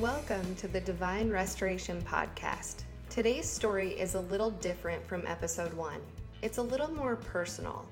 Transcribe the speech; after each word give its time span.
Welcome 0.00 0.54
to 0.56 0.68
the 0.68 0.82
Divine 0.82 1.30
Restoration 1.30 2.02
Podcast. 2.02 2.82
Today's 3.08 3.48
story 3.48 3.92
is 3.92 4.14
a 4.14 4.20
little 4.20 4.50
different 4.50 5.02
from 5.06 5.26
episode 5.26 5.72
one. 5.72 6.02
It's 6.42 6.58
a 6.58 6.62
little 6.62 6.92
more 6.92 7.16
personal. 7.16 7.86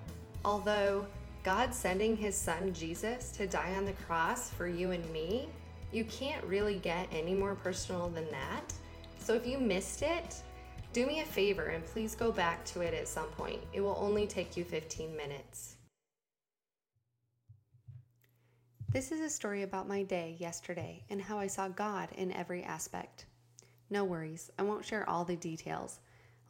Although 0.45 1.07
God 1.45 1.73
sending 1.73 2.15
his 2.15 2.37
son 2.37 2.75
Jesus 2.75 3.31
to 3.31 3.47
die 3.47 3.73
on 3.79 3.87
the 3.87 3.95
cross 4.07 4.51
for 4.51 4.69
you 4.69 4.91
and 4.91 5.11
me, 5.13 5.49
you 5.93 6.05
can't 6.05 6.45
really 6.45 6.75
get 6.75 7.09
any 7.11 7.33
more 7.33 7.55
personal 7.55 8.11
than 8.11 8.31
that. 8.31 8.71
So 9.19 9.33
if 9.33 9.47
you 9.47 9.57
missed 9.57 10.03
it, 10.03 10.43
do 10.93 11.07
me 11.07 11.21
a 11.21 11.25
favor 11.25 11.69
and 11.69 11.87
please 11.87 12.15
go 12.15 12.31
back 12.31 12.67
to 12.67 12.83
it 12.83 12.93
at 12.93 13.09
some 13.09 13.29
point. 13.29 13.63
It 13.73 13.81
will 13.81 13.97
only 13.99 14.27
take 14.27 14.59
you 14.59 14.65
15 14.65 15.17
minutes. 15.17 15.77
This 18.95 19.11
is 19.11 19.19
a 19.19 19.29
story 19.29 19.63
about 19.63 19.89
my 19.89 20.05
day 20.05 20.37
yesterday 20.39 21.03
and 21.11 21.21
how 21.21 21.37
I 21.37 21.49
saw 21.49 21.67
God 21.67 22.11
in 22.13 22.31
every 22.31 22.63
aspect. 22.63 23.27
No 23.91 24.05
worries, 24.05 24.53
I 24.57 24.63
won't 24.63 24.85
share 24.85 25.11
all 25.11 25.25
the 25.25 25.35
details, 25.35 25.99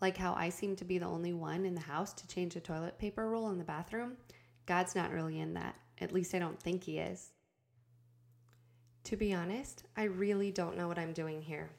like 0.03 0.19
how 0.19 0.34
I 0.34 0.51
seem 0.51 0.77
to 0.77 0.84
be 0.84 0.98
the 0.98 1.07
only 1.07 1.33
one 1.33 1.65
in 1.65 1.75
the 1.75 1.80
house 1.80 2.12
to 2.12 2.29
change 2.29 2.55
a 2.55 2.61
toilet 2.61 2.98
paper 2.98 3.30
roll 3.30 3.48
in 3.48 3.57
the 3.57 3.65
bathroom. 3.65 4.19
God's 4.67 4.95
not 4.95 5.11
really 5.11 5.41
in 5.41 5.55
that. 5.55 5.75
At 6.03 6.12
least 6.12 6.34
I 6.34 6.39
don't 6.39 6.61
think 6.61 6.84
He 6.84 6.98
is. 6.98 7.30
To 9.05 9.17
be 9.17 9.33
honest, 9.33 9.84
I 9.97 10.03
really 10.03 10.51
don't 10.51 10.77
know 10.77 10.87
what 10.87 10.98
I'm 10.98 11.15
doing 11.15 11.41
here. 11.41 11.70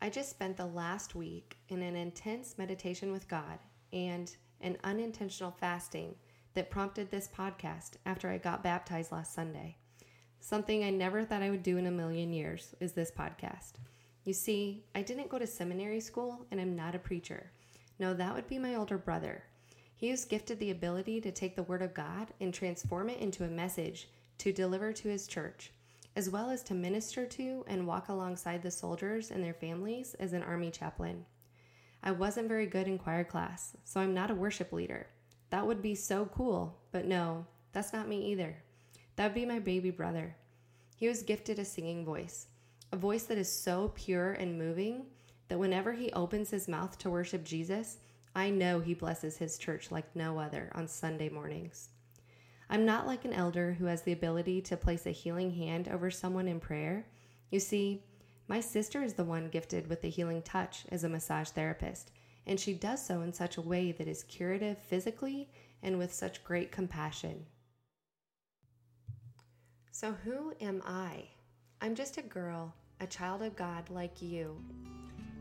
I 0.00 0.10
just 0.10 0.30
spent 0.30 0.56
the 0.56 0.64
last 0.64 1.16
week 1.16 1.56
in 1.70 1.82
an 1.82 1.96
intense 1.96 2.56
meditation 2.56 3.10
with 3.10 3.26
God 3.26 3.58
and 3.92 4.30
an 4.60 4.78
unintentional 4.84 5.50
fasting 5.50 6.14
that 6.54 6.70
prompted 6.70 7.10
this 7.10 7.28
podcast 7.36 7.94
after 8.06 8.30
I 8.30 8.38
got 8.38 8.62
baptized 8.62 9.10
last 9.10 9.34
Sunday. 9.34 9.78
Something 10.44 10.84
I 10.84 10.90
never 10.90 11.24
thought 11.24 11.40
I 11.40 11.48
would 11.48 11.62
do 11.62 11.78
in 11.78 11.86
a 11.86 11.90
million 11.90 12.30
years 12.30 12.74
is 12.78 12.92
this 12.92 13.10
podcast. 13.10 13.76
You 14.24 14.34
see, 14.34 14.84
I 14.94 15.00
didn't 15.00 15.30
go 15.30 15.38
to 15.38 15.46
seminary 15.46 16.00
school 16.00 16.44
and 16.50 16.60
I'm 16.60 16.76
not 16.76 16.94
a 16.94 16.98
preacher. 16.98 17.50
No, 17.98 18.12
that 18.12 18.34
would 18.34 18.46
be 18.46 18.58
my 18.58 18.74
older 18.74 18.98
brother. 18.98 19.42
He 19.96 20.10
is 20.10 20.26
gifted 20.26 20.58
the 20.58 20.70
ability 20.70 21.22
to 21.22 21.32
take 21.32 21.56
the 21.56 21.62
Word 21.62 21.80
of 21.80 21.94
God 21.94 22.34
and 22.42 22.52
transform 22.52 23.08
it 23.08 23.20
into 23.20 23.44
a 23.44 23.48
message 23.48 24.10
to 24.36 24.52
deliver 24.52 24.92
to 24.92 25.08
his 25.08 25.26
church, 25.26 25.72
as 26.14 26.28
well 26.28 26.50
as 26.50 26.62
to 26.64 26.74
minister 26.74 27.24
to 27.24 27.64
and 27.66 27.86
walk 27.86 28.10
alongside 28.10 28.62
the 28.62 28.70
soldiers 28.70 29.30
and 29.30 29.42
their 29.42 29.54
families 29.54 30.12
as 30.20 30.34
an 30.34 30.42
army 30.42 30.70
chaplain. 30.70 31.24
I 32.02 32.10
wasn't 32.10 32.48
very 32.48 32.66
good 32.66 32.86
in 32.86 32.98
choir 32.98 33.24
class, 33.24 33.78
so 33.84 33.98
I'm 33.98 34.12
not 34.12 34.30
a 34.30 34.34
worship 34.34 34.74
leader. 34.74 35.06
That 35.48 35.66
would 35.66 35.80
be 35.80 35.94
so 35.94 36.26
cool, 36.26 36.76
but 36.92 37.06
no, 37.06 37.46
that's 37.72 37.94
not 37.94 38.08
me 38.08 38.26
either. 38.32 38.58
That 39.16 39.24
would 39.26 39.34
be 39.34 39.46
my 39.46 39.58
baby 39.58 39.90
brother. 39.90 40.36
He 40.96 41.08
was 41.08 41.22
gifted 41.22 41.58
a 41.58 41.64
singing 41.64 42.04
voice, 42.04 42.46
a 42.92 42.96
voice 42.96 43.24
that 43.24 43.38
is 43.38 43.50
so 43.50 43.92
pure 43.94 44.32
and 44.32 44.58
moving 44.58 45.06
that 45.48 45.58
whenever 45.58 45.92
he 45.92 46.12
opens 46.12 46.50
his 46.50 46.68
mouth 46.68 46.98
to 46.98 47.10
worship 47.10 47.44
Jesus, 47.44 47.98
I 48.34 48.50
know 48.50 48.80
he 48.80 48.94
blesses 48.94 49.36
his 49.36 49.58
church 49.58 49.90
like 49.90 50.16
no 50.16 50.38
other 50.38 50.70
on 50.74 50.88
Sunday 50.88 51.28
mornings. 51.28 51.90
I'm 52.68 52.84
not 52.84 53.06
like 53.06 53.24
an 53.24 53.32
elder 53.32 53.74
who 53.74 53.84
has 53.84 54.02
the 54.02 54.12
ability 54.12 54.62
to 54.62 54.76
place 54.76 55.06
a 55.06 55.10
healing 55.10 55.52
hand 55.52 55.88
over 55.88 56.10
someone 56.10 56.48
in 56.48 56.58
prayer. 56.58 57.06
You 57.50 57.60
see, 57.60 58.02
my 58.48 58.60
sister 58.60 59.02
is 59.02 59.14
the 59.14 59.24
one 59.24 59.48
gifted 59.48 59.86
with 59.86 60.02
the 60.02 60.10
healing 60.10 60.42
touch 60.42 60.84
as 60.90 61.04
a 61.04 61.08
massage 61.08 61.50
therapist, 61.50 62.10
and 62.46 62.58
she 62.58 62.74
does 62.74 63.04
so 63.04 63.20
in 63.20 63.32
such 63.32 63.56
a 63.56 63.62
way 63.62 63.92
that 63.92 64.08
is 64.08 64.24
curative 64.24 64.78
physically 64.78 65.48
and 65.82 65.98
with 65.98 66.12
such 66.12 66.42
great 66.42 66.72
compassion. 66.72 67.46
So, 69.94 70.10
who 70.24 70.52
am 70.60 70.82
I? 70.84 71.22
I'm 71.80 71.94
just 71.94 72.18
a 72.18 72.22
girl, 72.22 72.74
a 72.98 73.06
child 73.06 73.42
of 73.42 73.54
God 73.54 73.88
like 73.90 74.20
you. 74.20 74.60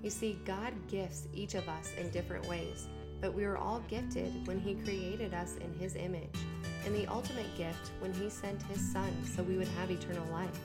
You 0.03 0.11
see, 0.11 0.37
God 0.45 0.73
gifts 0.87 1.27
each 1.33 1.55
of 1.55 1.67
us 1.67 1.91
in 1.97 2.11
different 2.11 2.47
ways, 2.47 2.87
but 3.19 3.33
we 3.33 3.47
were 3.47 3.57
all 3.57 3.81
gifted 3.87 4.45
when 4.45 4.59
He 4.59 4.75
created 4.75 5.33
us 5.33 5.55
in 5.55 5.73
His 5.79 5.95
image, 5.95 6.37
and 6.85 6.93
the 6.93 7.07
ultimate 7.07 7.47
gift 7.57 7.93
when 7.97 8.13
He 8.13 8.29
sent 8.29 8.61
His 8.61 8.79
Son 8.79 9.11
so 9.25 9.41
we 9.41 9.57
would 9.57 9.67
have 9.69 9.89
eternal 9.89 10.31
life. 10.31 10.59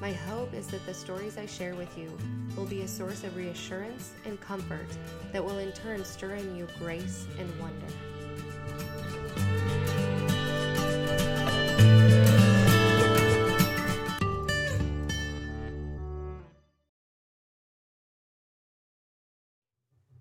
My 0.00 0.12
hope 0.12 0.54
is 0.54 0.68
that 0.68 0.86
the 0.86 0.94
stories 0.94 1.38
I 1.38 1.46
share 1.46 1.74
with 1.74 1.98
you 1.98 2.16
will 2.56 2.66
be 2.66 2.82
a 2.82 2.88
source 2.88 3.24
of 3.24 3.36
reassurance 3.36 4.12
and 4.26 4.40
comfort 4.40 4.96
that 5.32 5.44
will 5.44 5.58
in 5.58 5.72
turn 5.72 6.04
stir 6.04 6.34
in 6.34 6.54
you 6.54 6.68
grace 6.78 7.26
and 7.36 7.50
wonder. 7.60 8.07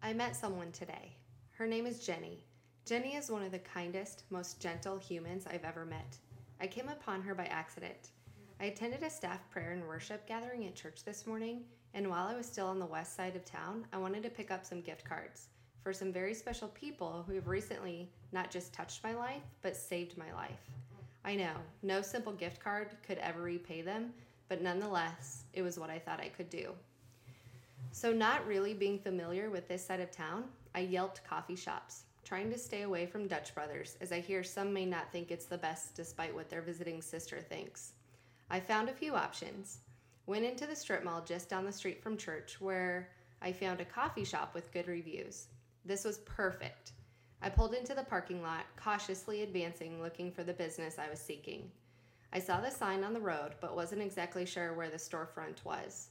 I 0.07 0.13
met 0.13 0.38
someone 0.38 0.72
today. 0.72 1.18
Her 1.51 1.68
name 1.68 1.85
is 1.85 2.00
Jenny. 2.00 2.45
Jenny 2.85 3.16
is 3.16 3.29
one 3.29 3.44
of 3.44 3.51
the 3.51 3.59
kindest, 3.59 4.23
most 4.29 4.57
gentle 4.57 4.97
humans 4.97 5.45
I've 5.45 5.66
ever 5.66 5.84
met. 5.84 6.18
I 6.62 6.68
came 6.68 6.88
upon 6.88 7.22
her 7.23 7.35
by 7.35 7.47
accident. 7.47 8.12
I 8.62 8.67
attended 8.67 9.03
a 9.03 9.09
staff 9.09 9.41
prayer 9.50 9.73
and 9.73 9.85
worship 9.85 10.25
gathering 10.25 10.66
at 10.66 10.75
church 10.75 11.03
this 11.03 11.28
morning, 11.28 11.66
and 11.94 12.09
while 12.09 12.25
I 12.25 12.35
was 12.35 12.46
still 12.46 12.67
on 12.67 12.79
the 12.79 12.85
west 12.85 13.17
side 13.17 13.35
of 13.35 13.44
town, 13.44 13.85
I 13.91 13.97
wanted 13.97 14.23
to 14.23 14.29
pick 14.29 14.50
up 14.50 14.63
some 14.63 14.79
gift 14.79 15.03
cards 15.03 15.50
for 15.84 15.91
some 15.91 16.13
very 16.13 16.34
special 16.34 16.69
people 16.69 17.25
who 17.28 17.35
have 17.35 17.50
recently 17.50 18.09
not 18.31 18.50
just 18.50 18.72
touched 18.73 19.03
my 19.03 19.13
life, 19.13 19.44
but 19.62 19.75
saved 19.75 20.17
my 20.17 20.31
life. 20.31 20.72
I 21.25 21.35
know, 21.35 21.56
no 21.84 22.01
simple 22.01 22.31
gift 22.31 22.62
card 22.63 22.96
could 23.06 23.17
ever 23.17 23.41
repay 23.41 23.81
them, 23.81 24.13
but 24.47 24.62
nonetheless, 24.62 25.44
it 25.51 25.63
was 25.63 25.78
what 25.78 25.90
I 25.90 26.00
thought 26.00 26.22
I 26.22 26.29
could 26.29 26.50
do. 26.50 26.72
So, 27.91 28.13
not 28.13 28.45
really 28.45 28.73
being 28.73 28.99
familiar 28.99 29.49
with 29.49 29.67
this 29.67 29.85
side 29.85 29.99
of 29.99 30.11
town, 30.11 30.45
I 30.75 30.81
yelped 30.81 31.23
coffee 31.23 31.55
shops, 31.55 32.03
trying 32.23 32.51
to 32.51 32.57
stay 32.57 32.83
away 32.83 33.05
from 33.05 33.27
Dutch 33.27 33.55
Brothers, 33.55 33.97
as 34.01 34.11
I 34.11 34.19
hear 34.19 34.43
some 34.43 34.71
may 34.71 34.85
not 34.85 35.11
think 35.11 35.31
it's 35.31 35.45
the 35.45 35.57
best 35.57 35.95
despite 35.95 36.35
what 36.35 36.49
their 36.49 36.61
visiting 36.61 37.01
sister 37.01 37.41
thinks. 37.41 37.93
I 38.49 38.59
found 38.59 38.89
a 38.89 38.93
few 38.93 39.15
options. 39.15 39.79
Went 40.25 40.45
into 40.45 40.67
the 40.67 40.75
strip 40.75 41.03
mall 41.03 41.23
just 41.25 41.49
down 41.49 41.65
the 41.65 41.71
street 41.71 42.03
from 42.03 42.17
church, 42.17 42.61
where 42.61 43.09
I 43.41 43.51
found 43.51 43.81
a 43.81 43.85
coffee 43.85 44.25
shop 44.25 44.53
with 44.53 44.71
good 44.71 44.87
reviews. 44.87 45.47
This 45.85 46.03
was 46.03 46.19
perfect. 46.19 46.91
I 47.41 47.49
pulled 47.49 47.73
into 47.73 47.93
the 47.93 48.03
parking 48.03 48.41
lot, 48.41 48.65
cautiously 48.75 49.43
advancing, 49.43 50.01
looking 50.01 50.31
for 50.31 50.43
the 50.43 50.53
business 50.53 50.99
I 50.99 51.09
was 51.09 51.19
seeking. 51.19 51.71
I 52.33 52.39
saw 52.39 52.59
the 52.59 52.69
sign 52.69 53.03
on 53.03 53.13
the 53.13 53.19
road, 53.19 53.55
but 53.61 53.75
wasn't 53.75 54.01
exactly 54.01 54.45
sure 54.45 54.73
where 54.73 54.89
the 54.89 54.97
storefront 54.97 55.63
was. 55.63 56.09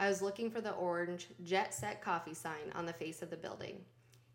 I 0.00 0.08
was 0.08 0.22
looking 0.22 0.50
for 0.50 0.62
the 0.62 0.72
orange 0.72 1.28
Jet 1.44 1.74
Set 1.74 2.00
coffee 2.00 2.32
sign 2.32 2.72
on 2.74 2.86
the 2.86 2.92
face 2.94 3.20
of 3.20 3.28
the 3.28 3.36
building. 3.36 3.84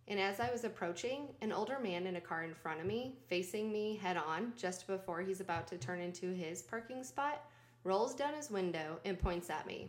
And 0.08 0.20
as 0.20 0.40
I 0.40 0.52
was 0.52 0.64
approaching, 0.64 1.30
an 1.42 1.52
older 1.52 1.80
man 1.80 2.06
in 2.06 2.18
a 2.18 2.22
car 2.22 2.44
in 2.44 2.54
front 2.54 2.82
of 2.82 2.86
me, 2.86 3.16
facing 3.28 3.72
me 3.72 4.00
head 4.00 4.16
on 4.16 4.54
just 4.56 4.86
before 4.86 5.22
he's 5.22 5.42
about 5.42 5.68
to 5.70 5.78
turn 5.80 6.02
into 6.02 6.32
his 6.32 6.62
parking 6.62 7.04
spot, 7.04 7.44
rolls 7.84 8.14
down 8.14 8.36
his 8.36 8.52
window 8.52 9.00
and 9.06 9.18
points 9.18 9.50
at 9.50 9.66
me. 9.66 9.88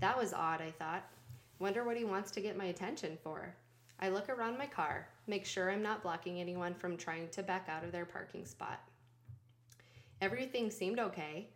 That 0.00 0.18
was 0.18 0.34
odd, 0.34 0.60
I 0.60 0.72
thought. 0.72 1.08
Wonder 1.58 1.84
what 1.84 1.96
he 1.96 2.04
wants 2.04 2.30
to 2.32 2.42
get 2.42 2.58
my 2.58 2.66
attention 2.66 3.16
for. 3.24 3.54
I 4.00 4.10
look 4.10 4.28
around 4.28 4.58
my 4.58 4.66
car, 4.66 5.08
make 5.26 5.46
sure 5.46 5.70
I'm 5.70 5.82
not 5.82 6.02
blocking 6.02 6.38
anyone 6.38 6.74
from 6.74 6.98
trying 6.98 7.28
to 7.30 7.42
back 7.42 7.66
out 7.70 7.82
of 7.82 7.92
their 7.92 8.04
parking 8.04 8.44
spot. 8.44 8.80
Everything 10.20 10.70
seemed 10.70 10.98
okay, 10.98 11.48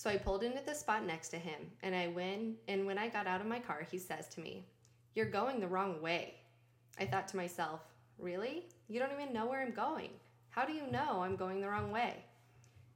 so 0.00 0.08
I 0.08 0.16
pulled 0.16 0.42
into 0.42 0.62
the 0.64 0.74
spot 0.74 1.04
next 1.04 1.28
to 1.28 1.36
him, 1.36 1.60
and 1.82 1.94
I 1.94 2.08
went. 2.08 2.56
And 2.68 2.86
when 2.86 2.96
I 2.96 3.10
got 3.10 3.26
out 3.26 3.42
of 3.42 3.46
my 3.46 3.58
car, 3.58 3.86
he 3.90 3.98
says 3.98 4.28
to 4.28 4.40
me, 4.40 4.64
"You're 5.12 5.26
going 5.26 5.60
the 5.60 5.68
wrong 5.68 6.00
way." 6.00 6.36
I 6.98 7.04
thought 7.04 7.28
to 7.28 7.36
myself, 7.36 7.82
"Really? 8.16 8.66
You 8.88 8.98
don't 8.98 9.12
even 9.12 9.34
know 9.34 9.44
where 9.44 9.60
I'm 9.60 9.74
going. 9.74 10.18
How 10.48 10.64
do 10.64 10.72
you 10.72 10.86
know 10.86 11.20
I'm 11.20 11.36
going 11.36 11.60
the 11.60 11.68
wrong 11.68 11.92
way?" 11.92 12.24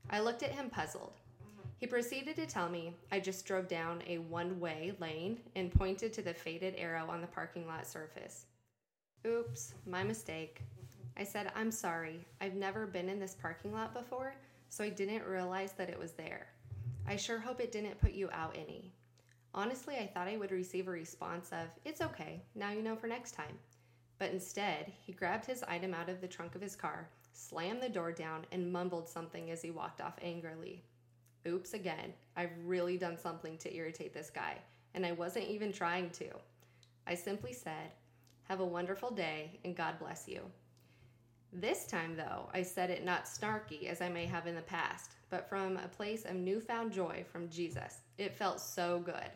I 0.08 0.20
looked 0.20 0.42
at 0.42 0.52
him 0.52 0.70
puzzled. 0.70 1.12
He 1.76 1.86
proceeded 1.86 2.36
to 2.36 2.46
tell 2.46 2.70
me 2.70 2.96
I 3.12 3.20
just 3.20 3.44
drove 3.44 3.68
down 3.68 4.02
a 4.06 4.16
one 4.16 4.58
way 4.58 4.96
lane 4.98 5.42
and 5.56 5.70
pointed 5.70 6.14
to 6.14 6.22
the 6.22 6.32
faded 6.32 6.74
arrow 6.78 7.10
on 7.10 7.20
the 7.20 7.26
parking 7.26 7.66
lot 7.66 7.86
surface. 7.86 8.46
Oops, 9.26 9.74
my 9.84 10.02
mistake. 10.02 10.62
I 11.18 11.24
said, 11.24 11.52
I'm 11.54 11.70
sorry. 11.70 12.26
I've 12.40 12.54
never 12.54 12.86
been 12.86 13.10
in 13.10 13.18
this 13.18 13.34
parking 13.34 13.74
lot 13.74 13.92
before, 13.92 14.34
so 14.70 14.82
I 14.82 14.88
didn't 14.88 15.26
realize 15.26 15.72
that 15.72 15.90
it 15.90 15.98
was 15.98 16.12
there. 16.12 16.46
I 17.06 17.16
sure 17.16 17.38
hope 17.38 17.60
it 17.60 17.72
didn't 17.72 18.00
put 18.00 18.12
you 18.12 18.30
out 18.32 18.56
any. 18.56 18.92
Honestly, 19.54 19.96
I 19.96 20.06
thought 20.06 20.26
I 20.26 20.36
would 20.36 20.50
receive 20.50 20.88
a 20.88 20.92
response 20.92 21.50
of, 21.52 21.68
It's 21.84 22.00
okay, 22.00 22.42
now 22.54 22.70
you 22.70 22.82
know 22.82 22.96
for 22.96 23.06
next 23.06 23.32
time. 23.32 23.58
But 24.18 24.30
instead, 24.30 24.92
he 25.00 25.12
grabbed 25.12 25.44
his 25.44 25.62
item 25.64 25.92
out 25.92 26.08
of 26.08 26.20
the 26.20 26.28
trunk 26.28 26.54
of 26.54 26.62
his 26.62 26.74
car, 26.74 27.08
slammed 27.32 27.82
the 27.82 27.88
door 27.88 28.10
down, 28.10 28.46
and 28.52 28.72
mumbled 28.72 29.08
something 29.08 29.50
as 29.50 29.60
he 29.60 29.70
walked 29.70 30.00
off 30.00 30.18
angrily. 30.22 30.82
Oops, 31.46 31.74
again. 31.74 32.14
I've 32.36 32.52
really 32.64 32.96
done 32.96 33.18
something 33.18 33.58
to 33.58 33.74
irritate 33.74 34.14
this 34.14 34.30
guy, 34.30 34.56
and 34.94 35.04
I 35.04 35.12
wasn't 35.12 35.48
even 35.48 35.72
trying 35.72 36.10
to. 36.10 36.30
I 37.06 37.14
simply 37.14 37.52
said, 37.52 37.92
Have 38.44 38.60
a 38.60 38.66
wonderful 38.66 39.10
day, 39.10 39.60
and 39.64 39.76
God 39.76 39.98
bless 39.98 40.26
you. 40.26 40.40
This 41.52 41.86
time, 41.86 42.16
though, 42.16 42.48
I 42.52 42.62
said 42.62 42.90
it 42.90 43.04
not 43.04 43.26
snarky 43.26 43.84
as 43.88 44.00
I 44.00 44.08
may 44.08 44.26
have 44.26 44.46
in 44.46 44.56
the 44.56 44.62
past, 44.62 45.12
but 45.34 45.48
from 45.48 45.76
a 45.78 45.88
place 45.88 46.24
of 46.24 46.36
newfound 46.36 46.92
joy 46.92 47.24
from 47.32 47.48
Jesus. 47.48 48.02
It 48.18 48.36
felt 48.36 48.60
so 48.60 49.02
good. 49.04 49.30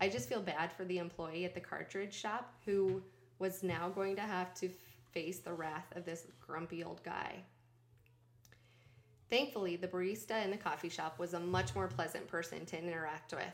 I 0.00 0.08
just 0.08 0.26
feel 0.26 0.40
bad 0.40 0.72
for 0.72 0.86
the 0.86 0.96
employee 0.96 1.44
at 1.44 1.52
the 1.52 1.60
cartridge 1.60 2.14
shop 2.14 2.54
who 2.64 3.02
was 3.38 3.62
now 3.62 3.90
going 3.90 4.16
to 4.16 4.22
have 4.22 4.54
to 4.54 4.70
face 5.10 5.40
the 5.40 5.52
wrath 5.52 5.94
of 5.94 6.06
this 6.06 6.26
grumpy 6.40 6.82
old 6.82 7.02
guy. 7.04 7.34
Thankfully, 9.28 9.76
the 9.76 9.88
barista 9.88 10.42
in 10.42 10.50
the 10.50 10.56
coffee 10.56 10.88
shop 10.88 11.18
was 11.18 11.34
a 11.34 11.40
much 11.40 11.74
more 11.74 11.86
pleasant 11.86 12.26
person 12.26 12.64
to 12.64 12.78
interact 12.78 13.34
with. 13.34 13.44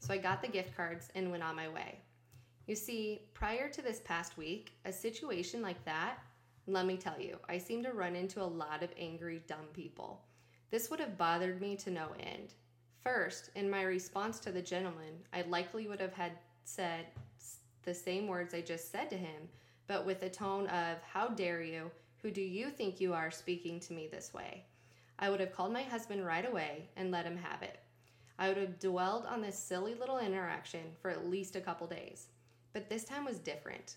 So 0.00 0.12
I 0.12 0.18
got 0.18 0.42
the 0.42 0.48
gift 0.48 0.76
cards 0.76 1.08
and 1.14 1.30
went 1.30 1.42
on 1.42 1.56
my 1.56 1.70
way. 1.70 2.00
You 2.66 2.74
see, 2.74 3.22
prior 3.32 3.70
to 3.70 3.80
this 3.80 4.02
past 4.04 4.36
week, 4.36 4.72
a 4.84 4.92
situation 4.92 5.62
like 5.62 5.82
that, 5.86 6.18
let 6.66 6.84
me 6.84 6.98
tell 6.98 7.18
you, 7.18 7.38
I 7.48 7.56
seem 7.56 7.82
to 7.84 7.92
run 7.92 8.14
into 8.14 8.42
a 8.42 8.44
lot 8.44 8.82
of 8.82 8.90
angry, 8.98 9.40
dumb 9.48 9.68
people. 9.72 10.20
This 10.70 10.90
would 10.90 11.00
have 11.00 11.18
bothered 11.18 11.60
me 11.60 11.76
to 11.76 11.90
no 11.90 12.08
end. 12.18 12.54
First, 13.02 13.50
in 13.54 13.70
my 13.70 13.82
response 13.82 14.40
to 14.40 14.50
the 14.50 14.62
gentleman, 14.62 15.14
I 15.32 15.42
likely 15.42 15.86
would 15.86 16.00
have 16.00 16.14
had 16.14 16.32
said 16.64 17.06
the 17.82 17.94
same 17.94 18.26
words 18.26 18.54
I 18.54 18.60
just 18.60 18.90
said 18.90 19.10
to 19.10 19.16
him, 19.16 19.48
but 19.86 20.06
with 20.06 20.22
a 20.22 20.30
tone 20.30 20.66
of, 20.68 20.98
How 21.02 21.28
dare 21.28 21.62
you? 21.62 21.90
Who 22.22 22.30
do 22.30 22.40
you 22.40 22.70
think 22.70 23.00
you 23.00 23.12
are 23.12 23.30
speaking 23.30 23.78
to 23.80 23.92
me 23.92 24.08
this 24.08 24.32
way? 24.32 24.64
I 25.18 25.30
would 25.30 25.40
have 25.40 25.52
called 25.52 25.72
my 25.72 25.82
husband 25.82 26.24
right 26.24 26.48
away 26.48 26.88
and 26.96 27.10
let 27.10 27.26
him 27.26 27.36
have 27.36 27.62
it. 27.62 27.78
I 28.38 28.48
would 28.48 28.56
have 28.56 28.80
dwelled 28.80 29.26
on 29.26 29.42
this 29.42 29.58
silly 29.58 29.94
little 29.94 30.18
interaction 30.18 30.92
for 31.00 31.10
at 31.10 31.28
least 31.28 31.54
a 31.54 31.60
couple 31.60 31.86
days. 31.86 32.28
But 32.72 32.88
this 32.88 33.04
time 33.04 33.24
was 33.24 33.38
different. 33.38 33.96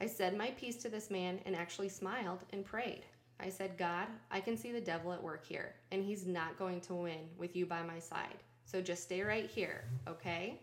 I 0.00 0.06
said 0.06 0.36
my 0.36 0.50
piece 0.50 0.76
to 0.82 0.88
this 0.88 1.10
man 1.10 1.40
and 1.46 1.56
actually 1.56 1.88
smiled 1.88 2.44
and 2.52 2.64
prayed. 2.64 3.04
I 3.40 3.48
said, 3.48 3.76
God, 3.76 4.06
I 4.30 4.40
can 4.40 4.56
see 4.56 4.72
the 4.72 4.80
devil 4.80 5.12
at 5.12 5.22
work 5.22 5.44
here, 5.46 5.74
and 5.90 6.04
he's 6.04 6.26
not 6.26 6.58
going 6.58 6.80
to 6.82 6.94
win 6.94 7.28
with 7.36 7.56
you 7.56 7.66
by 7.66 7.82
my 7.82 7.98
side. 7.98 8.42
So 8.64 8.80
just 8.80 9.02
stay 9.02 9.22
right 9.22 9.48
here, 9.48 9.84
okay? 10.08 10.60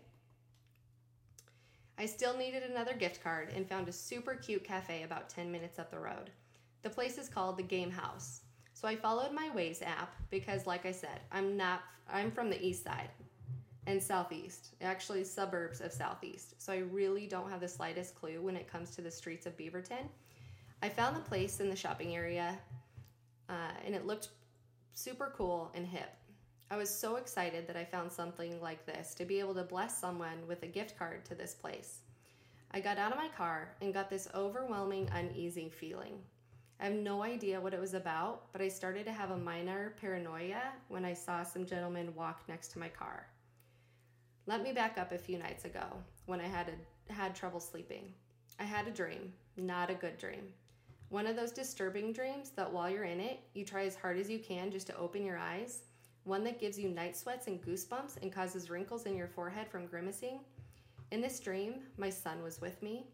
I 1.98 2.06
still 2.06 2.36
needed 2.36 2.62
another 2.62 2.94
gift 2.94 3.22
card 3.22 3.50
and 3.54 3.68
found 3.68 3.88
a 3.88 3.92
super 3.92 4.34
cute 4.34 4.64
cafe 4.64 5.02
about 5.02 5.28
10 5.28 5.52
minutes 5.52 5.78
up 5.78 5.90
the 5.90 5.98
road. 5.98 6.30
The 6.82 6.90
place 6.90 7.18
is 7.18 7.28
called 7.28 7.56
the 7.56 7.62
Game 7.62 7.90
House. 7.90 8.40
So 8.74 8.88
I 8.88 8.96
followed 8.96 9.32
my 9.32 9.50
Waze 9.54 9.82
app 9.82 10.14
because 10.30 10.66
like 10.66 10.84
I 10.86 10.92
said, 10.92 11.20
I'm 11.30 11.56
not 11.56 11.82
I'm 12.12 12.32
from 12.32 12.50
the 12.50 12.60
east 12.60 12.82
side 12.82 13.10
and 13.86 14.02
southeast, 14.02 14.74
actually 14.80 15.24
suburbs 15.24 15.80
of 15.80 15.92
southeast. 15.92 16.60
So 16.60 16.72
I 16.72 16.78
really 16.78 17.26
don't 17.26 17.50
have 17.50 17.60
the 17.60 17.68
slightest 17.68 18.14
clue 18.14 18.40
when 18.40 18.56
it 18.56 18.70
comes 18.70 18.90
to 18.92 19.02
the 19.02 19.10
streets 19.10 19.46
of 19.46 19.56
Beaverton. 19.56 20.08
I 20.82 20.88
found 20.88 21.14
the 21.14 21.20
place 21.20 21.60
in 21.60 21.70
the 21.70 21.76
shopping 21.76 22.16
area 22.16 22.58
uh, 23.48 23.70
and 23.86 23.94
it 23.94 24.04
looked 24.04 24.30
super 24.92 25.32
cool 25.36 25.70
and 25.74 25.86
hip. 25.86 26.12
I 26.72 26.76
was 26.76 26.90
so 26.90 27.16
excited 27.16 27.68
that 27.68 27.76
I 27.76 27.84
found 27.84 28.10
something 28.10 28.60
like 28.60 28.84
this 28.84 29.14
to 29.14 29.24
be 29.24 29.38
able 29.38 29.54
to 29.54 29.62
bless 29.62 29.96
someone 29.96 30.46
with 30.48 30.64
a 30.64 30.66
gift 30.66 30.98
card 30.98 31.24
to 31.26 31.36
this 31.36 31.54
place. 31.54 32.00
I 32.72 32.80
got 32.80 32.98
out 32.98 33.12
of 33.12 33.18
my 33.18 33.28
car 33.28 33.76
and 33.80 33.94
got 33.94 34.10
this 34.10 34.28
overwhelming, 34.34 35.08
uneasy 35.14 35.68
feeling. 35.68 36.18
I 36.80 36.86
have 36.86 36.94
no 36.94 37.22
idea 37.22 37.60
what 37.60 37.74
it 37.74 37.80
was 37.80 37.94
about, 37.94 38.50
but 38.52 38.60
I 38.60 38.66
started 38.66 39.04
to 39.04 39.12
have 39.12 39.30
a 39.30 39.36
minor 39.36 39.94
paranoia 40.00 40.62
when 40.88 41.04
I 41.04 41.14
saw 41.14 41.44
some 41.44 41.64
gentlemen 41.64 42.12
walk 42.16 42.42
next 42.48 42.68
to 42.72 42.80
my 42.80 42.88
car. 42.88 43.28
Let 44.46 44.64
me 44.64 44.72
back 44.72 44.98
up 44.98 45.12
a 45.12 45.18
few 45.18 45.38
nights 45.38 45.64
ago 45.64 45.84
when 46.26 46.40
I 46.40 46.46
had 46.46 46.70
a, 46.70 47.12
had 47.12 47.36
trouble 47.36 47.60
sleeping. 47.60 48.14
I 48.58 48.64
had 48.64 48.88
a 48.88 48.90
dream, 48.90 49.32
not 49.56 49.90
a 49.90 49.94
good 49.94 50.18
dream. 50.18 50.48
One 51.12 51.26
of 51.26 51.36
those 51.36 51.52
disturbing 51.52 52.14
dreams 52.14 52.52
that 52.56 52.72
while 52.72 52.88
you're 52.88 53.04
in 53.04 53.20
it, 53.20 53.40
you 53.52 53.66
try 53.66 53.84
as 53.84 53.94
hard 53.94 54.16
as 54.16 54.30
you 54.30 54.38
can 54.38 54.70
just 54.70 54.86
to 54.86 54.96
open 54.96 55.26
your 55.26 55.36
eyes. 55.36 55.82
One 56.24 56.42
that 56.44 56.58
gives 56.58 56.78
you 56.78 56.88
night 56.88 57.18
sweats 57.18 57.48
and 57.48 57.60
goosebumps 57.60 58.22
and 58.22 58.32
causes 58.32 58.70
wrinkles 58.70 59.04
in 59.04 59.14
your 59.14 59.28
forehead 59.28 59.68
from 59.68 59.84
grimacing. 59.84 60.40
In 61.10 61.20
this 61.20 61.38
dream, 61.38 61.82
my 61.98 62.08
son 62.08 62.42
was 62.42 62.62
with 62.62 62.82
me. 62.82 63.04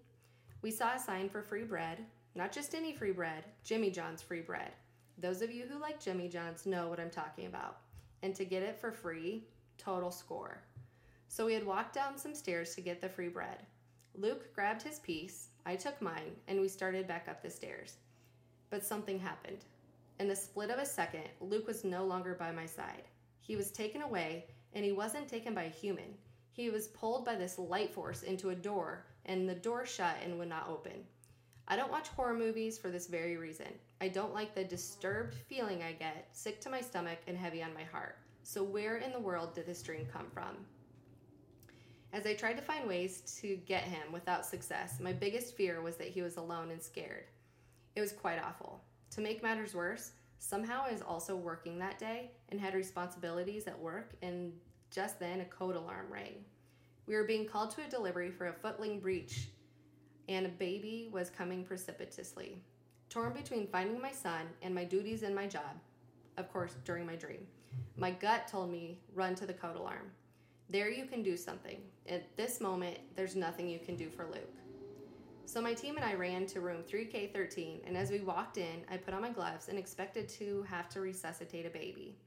We 0.63 0.71
saw 0.71 0.95
a 0.95 1.01
sign 1.01 1.29
for 1.29 1.43
free 1.43 1.65
bread, 1.65 1.99
not 2.37 2.53
just 2.53 2.77
any 2.77 2.93
free 2.93 3.11
bread, 3.11 3.43
Jimmy 3.65 3.91
John's 3.91 4.23
free 4.23 4.43
bread. 4.43 4.71
Those 5.21 5.43
of 5.43 5.51
you 5.51 5.65
who 5.69 5.81
like 5.81 6.01
Jimmy 6.01 6.29
John's 6.29 6.67
know 6.67 6.87
what 6.87 7.01
I'm 7.01 7.11
talking 7.11 7.47
about. 7.47 7.79
And 8.23 8.33
to 8.37 8.45
get 8.45 8.63
it 8.63 8.79
for 8.79 8.93
free, 8.93 9.49
total 9.77 10.13
score. 10.13 10.63
So 11.27 11.47
we 11.47 11.55
had 11.55 11.67
walked 11.67 11.97
down 11.97 12.17
some 12.17 12.37
stairs 12.37 12.77
to 12.77 12.81
get 12.81 13.01
the 13.01 13.09
free 13.09 13.29
bread. 13.29 13.67
Luke 14.15 14.55
grabbed 14.55 14.83
his 14.83 15.01
piece, 15.01 15.49
I 15.69 15.77
took 15.77 16.01
mine, 16.01 16.35
and 16.47 16.63
we 16.63 16.67
started 16.67 17.07
back 17.07 17.29
up 17.29 17.43
the 17.43 17.51
stairs. 17.51 17.97
But 18.71 18.83
something 18.83 19.19
happened. 19.19 19.67
In 20.19 20.27
the 20.27 20.35
split 20.35 20.71
of 20.71 20.79
a 20.79 20.87
second, 20.87 21.29
Luke 21.43 21.67
was 21.67 21.85
no 21.85 22.07
longer 22.07 22.35
by 22.35 22.53
my 22.53 22.65
side. 22.65 23.03
He 23.43 23.55
was 23.55 23.71
taken 23.71 24.01
away, 24.01 24.47
and 24.73 24.83
he 24.83 24.93
wasn't 24.93 25.29
taken 25.29 25.53
by 25.53 25.65
a 25.65 25.69
human. 25.69 26.15
He 26.53 26.71
was 26.71 26.89
pulled 26.89 27.27
by 27.27 27.35
this 27.35 27.59
light 27.59 27.93
force 27.93 28.23
into 28.23 28.49
a 28.49 28.55
door, 28.55 29.05
and 29.27 29.47
the 29.47 29.57
door 29.57 29.85
shut 29.85 30.17
and 30.25 30.39
would 30.39 30.49
not 30.49 30.71
open. 30.71 31.05
I 31.69 31.77
don't 31.77 31.93
watch 31.93 32.09
horror 32.09 32.33
movies 32.33 32.79
for 32.79 32.89
this 32.89 33.07
very 33.07 33.37
reason. 33.37 33.69
I 34.01 34.09
don't 34.09 34.33
like 34.33 34.55
the 34.55 34.65
disturbed 34.65 35.35
feeling 35.35 35.83
I 35.83 35.93
get, 35.93 36.31
sick 36.33 36.63
to 36.63 36.71
my 36.71 36.81
stomach 36.81 37.19
and 37.27 37.37
heavy 37.37 37.63
on 37.63 37.75
my 37.75 37.85
heart. 37.85 38.17
So, 38.43 38.63
where 38.63 38.97
in 38.97 39.13
the 39.13 39.21
world 39.21 39.55
did 39.55 39.67
this 39.67 39.83
dream 39.83 40.07
come 40.11 40.31
from? 40.33 40.57
As 42.13 42.27
I 42.27 42.35
tried 42.35 42.55
to 42.55 42.63
find 42.63 42.89
ways 42.89 43.21
to 43.41 43.57
get 43.67 43.83
him 43.83 44.13
without 44.13 44.47
success, 44.47 44.99
my 44.99 45.13
biggest 45.13 45.57
fear 45.57 45.83
was 45.83 45.97
that 45.97 46.09
he 46.09 46.23
was 46.23 46.37
alone 46.37 46.71
and 46.71 46.83
scared. 46.83 47.25
It 47.95 48.01
was 48.01 48.13
quite 48.13 48.43
awful. 48.43 48.81
To 49.11 49.21
make 49.21 49.43
matters 49.43 49.75
worse, 49.75 50.13
somehow 50.39 50.85
I 50.87 50.93
was 50.93 51.03
also 51.03 51.37
working 51.37 51.79
that 51.79 51.99
day 51.99 52.31
and 52.49 52.61
had 52.61 52.75
responsibilities 52.75 53.67
at 53.67 53.79
work, 53.79 54.15
and 54.23 54.53
just 54.91 55.21
then 55.21 55.41
a 55.41 55.45
code 55.45 55.77
alarm 55.77 56.07
rang. 56.11 56.45
We 57.07 57.15
were 57.15 57.25
being 57.25 57.47
called 57.47 57.71
to 57.73 57.85
a 57.85 57.89
delivery 57.89 58.31
for 58.31 58.49
a 58.49 58.53
footling 58.53 59.01
breech 59.01 59.49
and 60.29 60.45
a 60.45 60.51
baby 60.51 61.09
was 61.11 61.31
coming 61.31 61.65
precipitously. 61.65 62.63
Torn 63.09 63.33
between 63.33 63.67
finding 63.67 64.01
my 64.01 64.13
son 64.13 64.43
and 64.63 64.75
my 64.75 64.85
duties 64.85 65.23
in 65.23 65.35
my 65.35 65.47
job, 65.47 65.81
of 66.37 66.53
course, 66.53 66.77
during 66.85 67.07
my 67.07 67.17
dream, 67.17 67.47
my 67.97 68.11
gut 68.11 68.47
told 68.47 68.71
me 68.71 69.01
run 69.15 69.35
to 69.37 69.47
the 69.47 69.55
code 69.55 69.77
alarm. 69.77 70.11
There 70.71 70.91
you 70.91 71.07
can 71.07 71.23
do 71.23 71.37
something. 71.37 71.81
At 72.07 72.37
this 72.37 72.61
moment, 72.61 72.99
there's 73.17 73.35
nothing 73.35 73.69
you 73.69 73.79
can 73.79 73.97
do 73.97 74.11
for 74.11 74.27
Luke. 74.27 74.55
So 75.47 75.63
my 75.63 75.73
team 75.73 75.97
and 75.97 76.05
I 76.05 76.13
ran 76.13 76.45
to 76.49 76.61
room 76.61 76.83
3K13, 76.83 77.87
and 77.87 77.97
as 77.97 78.11
we 78.11 78.21
walked 78.21 78.59
in, 78.59 78.85
I 78.91 78.99
put 78.99 79.15
on 79.15 79.23
my 79.23 79.31
gloves 79.31 79.69
and 79.69 79.79
expected 79.79 80.29
to 80.31 80.67
have 80.69 80.91
to 80.91 81.01
resuscitate 81.01 81.65
a 81.65 81.71
baby. 81.71 82.19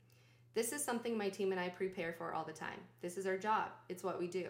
This 0.56 0.72
is 0.72 0.84
something 0.84 1.16
my 1.16 1.30
team 1.30 1.52
and 1.52 1.62
I 1.62 1.70
prepare 1.70 2.14
for 2.14 2.34
all 2.34 2.44
the 2.44 2.52
time. 2.52 2.80
This 3.00 3.16
is 3.16 3.28
our 3.28 3.38
job, 3.38 3.70
it's 3.90 4.04
what 4.04 4.20
we 4.20 4.26
do. 4.26 4.50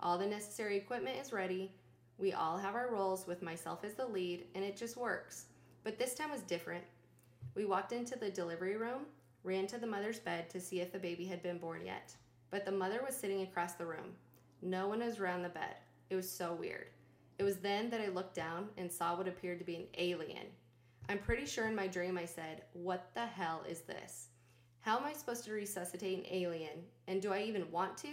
All 0.00 0.16
the 0.16 0.26
necessary 0.26 0.78
equipment 0.78 1.18
is 1.20 1.30
ready, 1.30 1.70
we 2.16 2.32
all 2.32 2.56
have 2.56 2.74
our 2.74 2.90
roles 2.90 3.26
with 3.26 3.42
myself 3.42 3.84
as 3.84 3.92
the 3.92 4.06
lead, 4.06 4.46
and 4.54 4.64
it 4.64 4.74
just 4.74 4.96
works. 4.96 5.44
But 5.84 5.98
this 5.98 6.14
time 6.14 6.30
was 6.30 6.40
different. 6.40 6.84
We 7.54 7.66
walked 7.66 7.92
into 7.92 8.18
the 8.18 8.30
delivery 8.30 8.78
room, 8.78 9.02
ran 9.44 9.66
to 9.66 9.76
the 9.76 9.86
mother's 9.86 10.18
bed 10.18 10.48
to 10.48 10.60
see 10.60 10.80
if 10.80 10.92
the 10.92 10.98
baby 10.98 11.26
had 11.26 11.42
been 11.42 11.58
born 11.58 11.84
yet. 11.84 12.16
But 12.50 12.64
the 12.64 12.72
mother 12.72 13.00
was 13.04 13.14
sitting 13.14 13.42
across 13.42 13.74
the 13.74 13.86
room. 13.86 14.14
No 14.62 14.88
one 14.88 15.00
was 15.00 15.18
around 15.18 15.42
the 15.42 15.48
bed. 15.48 15.76
It 16.10 16.16
was 16.16 16.30
so 16.30 16.54
weird. 16.54 16.86
It 17.38 17.44
was 17.44 17.58
then 17.58 17.90
that 17.90 18.00
I 18.00 18.08
looked 18.08 18.34
down 18.34 18.68
and 18.76 18.90
saw 18.90 19.16
what 19.16 19.28
appeared 19.28 19.58
to 19.60 19.64
be 19.64 19.76
an 19.76 19.86
alien. 19.96 20.46
I'm 21.08 21.18
pretty 21.18 21.46
sure 21.46 21.66
in 21.66 21.74
my 21.74 21.86
dream 21.86 22.18
I 22.18 22.24
said, 22.24 22.62
What 22.72 23.10
the 23.14 23.26
hell 23.26 23.64
is 23.68 23.80
this? 23.80 24.28
How 24.80 24.98
am 24.98 25.04
I 25.04 25.12
supposed 25.12 25.44
to 25.44 25.52
resuscitate 25.52 26.18
an 26.18 26.24
alien? 26.30 26.84
And 27.06 27.22
do 27.22 27.32
I 27.32 27.42
even 27.42 27.70
want 27.70 27.96
to? 27.98 28.08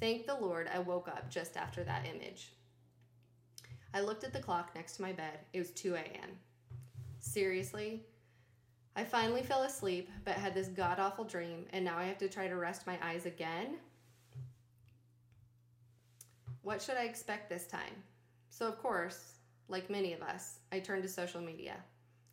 Thank 0.00 0.26
the 0.26 0.34
Lord 0.34 0.68
I 0.72 0.80
woke 0.80 1.08
up 1.08 1.30
just 1.30 1.56
after 1.56 1.84
that 1.84 2.06
image. 2.06 2.52
I 3.94 4.00
looked 4.00 4.24
at 4.24 4.32
the 4.32 4.40
clock 4.40 4.74
next 4.74 4.96
to 4.96 5.02
my 5.02 5.12
bed. 5.12 5.38
It 5.52 5.60
was 5.60 5.70
2 5.70 5.94
a.m. 5.94 6.30
Seriously? 7.20 8.02
I 8.96 9.02
finally 9.02 9.42
fell 9.42 9.62
asleep, 9.62 10.08
but 10.24 10.34
had 10.34 10.54
this 10.54 10.68
god 10.68 11.00
awful 11.00 11.24
dream, 11.24 11.66
and 11.72 11.84
now 11.84 11.98
I 11.98 12.04
have 12.04 12.18
to 12.18 12.28
try 12.28 12.46
to 12.46 12.56
rest 12.56 12.86
my 12.86 12.96
eyes 13.02 13.26
again? 13.26 13.76
What 16.62 16.80
should 16.80 16.96
I 16.96 17.04
expect 17.04 17.50
this 17.50 17.66
time? 17.66 18.02
So, 18.50 18.68
of 18.68 18.78
course, 18.78 19.34
like 19.68 19.90
many 19.90 20.12
of 20.12 20.22
us, 20.22 20.60
I 20.70 20.78
turned 20.78 21.02
to 21.02 21.08
social 21.08 21.40
media. 21.40 21.74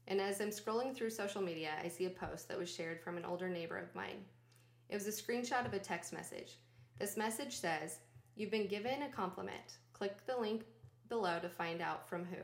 And 0.08 0.22
as 0.22 0.40
I'm 0.40 0.50
scrolling 0.50 0.96
through 0.96 1.10
social 1.10 1.42
media, 1.42 1.72
I 1.84 1.88
see 1.88 2.06
a 2.06 2.10
post 2.10 2.48
that 2.48 2.60
was 2.60 2.74
shared 2.74 3.02
from 3.02 3.18
an 3.18 3.26
older 3.26 3.50
neighbor 3.50 3.78
of 3.78 3.96
mine. 3.96 4.24
It 4.90 4.96
was 4.96 5.08
a 5.08 5.12
screenshot 5.12 5.66
of 5.66 5.74
a 5.74 5.80
text 5.80 6.14
message. 6.14 6.58
This 7.00 7.18
message 7.18 7.56
says, 7.56 8.00
You've 8.36 8.52
been 8.52 8.68
given 8.68 9.02
a 9.02 9.10
compliment. 9.10 9.78
Click 9.94 10.26
the 10.26 10.38
link 10.38 10.64
below 11.10 11.40
to 11.40 11.50
find 11.50 11.82
out 11.82 12.08
from 12.08 12.26
who. 12.26 12.44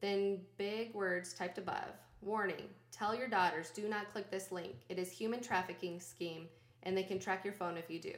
Then 0.00 0.40
big 0.56 0.94
words 0.94 1.34
typed 1.34 1.58
above. 1.58 1.96
Warning, 2.24 2.70
tell 2.90 3.14
your 3.14 3.28
daughters 3.28 3.68
do 3.68 3.86
not 3.86 4.10
click 4.10 4.30
this 4.30 4.50
link. 4.50 4.76
It 4.88 4.98
is 4.98 5.12
human 5.12 5.42
trafficking 5.42 6.00
scheme 6.00 6.48
and 6.84 6.96
they 6.96 7.02
can 7.02 7.18
track 7.18 7.44
your 7.44 7.52
phone 7.52 7.76
if 7.76 7.90
you 7.90 8.00
do. 8.00 8.14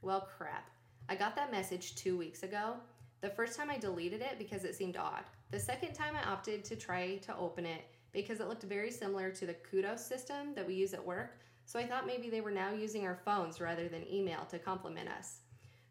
Well, 0.00 0.26
crap. 0.38 0.70
I 1.10 1.16
got 1.16 1.36
that 1.36 1.52
message 1.52 1.94
2 1.96 2.16
weeks 2.16 2.44
ago. 2.44 2.76
The 3.20 3.28
first 3.28 3.58
time 3.58 3.68
I 3.68 3.76
deleted 3.76 4.22
it 4.22 4.38
because 4.38 4.64
it 4.64 4.74
seemed 4.74 4.96
odd. 4.96 5.24
The 5.50 5.60
second 5.60 5.92
time 5.92 6.14
I 6.16 6.30
opted 6.30 6.64
to 6.64 6.76
try 6.76 7.16
to 7.18 7.36
open 7.36 7.66
it 7.66 7.82
because 8.10 8.40
it 8.40 8.48
looked 8.48 8.62
very 8.62 8.90
similar 8.90 9.30
to 9.32 9.44
the 9.44 9.52
kudos 9.52 10.02
system 10.02 10.54
that 10.54 10.66
we 10.66 10.72
use 10.72 10.94
at 10.94 11.06
work. 11.06 11.36
So 11.66 11.78
I 11.78 11.84
thought 11.84 12.06
maybe 12.06 12.30
they 12.30 12.40
were 12.40 12.50
now 12.50 12.72
using 12.72 13.04
our 13.04 13.20
phones 13.22 13.60
rather 13.60 13.86
than 13.86 14.10
email 14.10 14.46
to 14.46 14.58
compliment 14.58 15.10
us. 15.10 15.40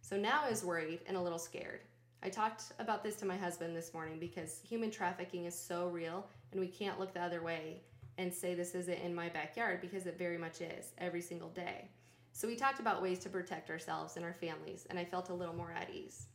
So 0.01 0.17
now 0.17 0.41
I 0.43 0.49
was 0.49 0.65
worried 0.65 1.01
and 1.05 1.15
a 1.15 1.21
little 1.21 1.37
scared. 1.37 1.81
I 2.23 2.29
talked 2.29 2.63
about 2.79 3.03
this 3.03 3.17
to 3.17 3.25
my 3.25 3.37
husband 3.37 3.75
this 3.75 3.93
morning 3.93 4.19
because 4.19 4.61
human 4.67 4.89
trafficking 4.89 5.45
is 5.45 5.57
so 5.57 5.89
real 5.89 6.27
and 6.51 6.59
we 6.59 6.67
can't 6.67 6.99
look 6.99 7.13
the 7.13 7.21
other 7.21 7.41
way 7.41 7.81
and 8.17 8.33
say 8.33 8.53
this 8.53 8.75
isn't 8.75 8.99
in 8.99 9.15
my 9.15 9.29
backyard 9.29 9.81
because 9.81 10.05
it 10.05 10.17
very 10.17 10.37
much 10.37 10.61
is 10.61 10.91
every 10.97 11.21
single 11.21 11.49
day. 11.49 11.89
So 12.33 12.47
we 12.47 12.55
talked 12.55 12.79
about 12.79 13.01
ways 13.01 13.19
to 13.19 13.29
protect 13.29 13.69
ourselves 13.69 14.15
and 14.15 14.25
our 14.25 14.33
families, 14.33 14.85
and 14.89 14.97
I 14.97 15.05
felt 15.05 15.29
a 15.29 15.33
little 15.33 15.55
more 15.55 15.71
at 15.71 15.89
ease. 15.89 16.27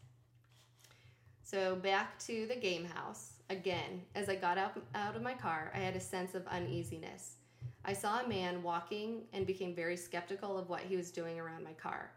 So 1.43 1.77
back 1.77 2.19
to 2.21 2.47
the 2.47 2.57
game 2.57 2.85
house. 2.85 3.35
Again, 3.51 4.03
as 4.15 4.29
I 4.29 4.35
got 4.35 4.59
out, 4.59 4.83
out 4.95 5.15
of 5.15 5.23
my 5.23 5.35
car, 5.35 5.71
I 5.75 5.79
had 5.79 5.95
a 5.95 6.01
sense 6.01 6.35
of 6.35 6.47
uneasiness. 6.49 7.37
I 7.85 7.93
saw 7.93 8.21
a 8.21 8.29
man 8.29 8.63
walking 8.65 9.23
and 9.33 9.47
became 9.47 9.75
very 9.75 9.97
skeptical 9.97 10.59
of 10.59 10.69
what 10.69 10.81
he 10.81 10.97
was 10.97 11.13
doing 11.13 11.39
around 11.39 11.63
my 11.63 11.73
car. 11.73 12.11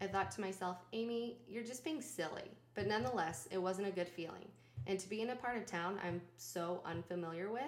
I 0.00 0.06
thought 0.06 0.30
to 0.32 0.40
myself, 0.40 0.78
Amy, 0.94 1.36
you're 1.46 1.62
just 1.62 1.84
being 1.84 2.00
silly. 2.00 2.50
But 2.74 2.86
nonetheless, 2.86 3.46
it 3.50 3.58
wasn't 3.58 3.88
a 3.88 3.92
good 3.92 4.08
feeling. 4.08 4.48
And 4.86 4.98
to 4.98 5.08
be 5.08 5.22
in 5.22 5.30
a 5.30 5.36
part 5.36 5.56
of 5.56 5.66
town 5.66 5.98
I'm 6.04 6.20
so 6.36 6.80
unfamiliar 6.84 7.50
with, 7.50 7.62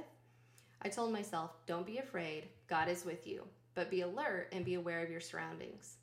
I 0.83 0.89
told 0.89 1.13
myself, 1.13 1.53
don't 1.67 1.87
be 1.87 1.99
afraid, 1.99 2.49
God 2.69 2.89
is 2.89 3.05
with 3.05 3.27
you, 3.27 3.45
but 3.75 3.91
be 3.91 4.01
alert 4.01 4.49
and 4.53 4.65
be 4.65 4.75
aware 4.75 5.03
of 5.03 5.11
your 5.11 5.21
surroundings. 5.21 5.97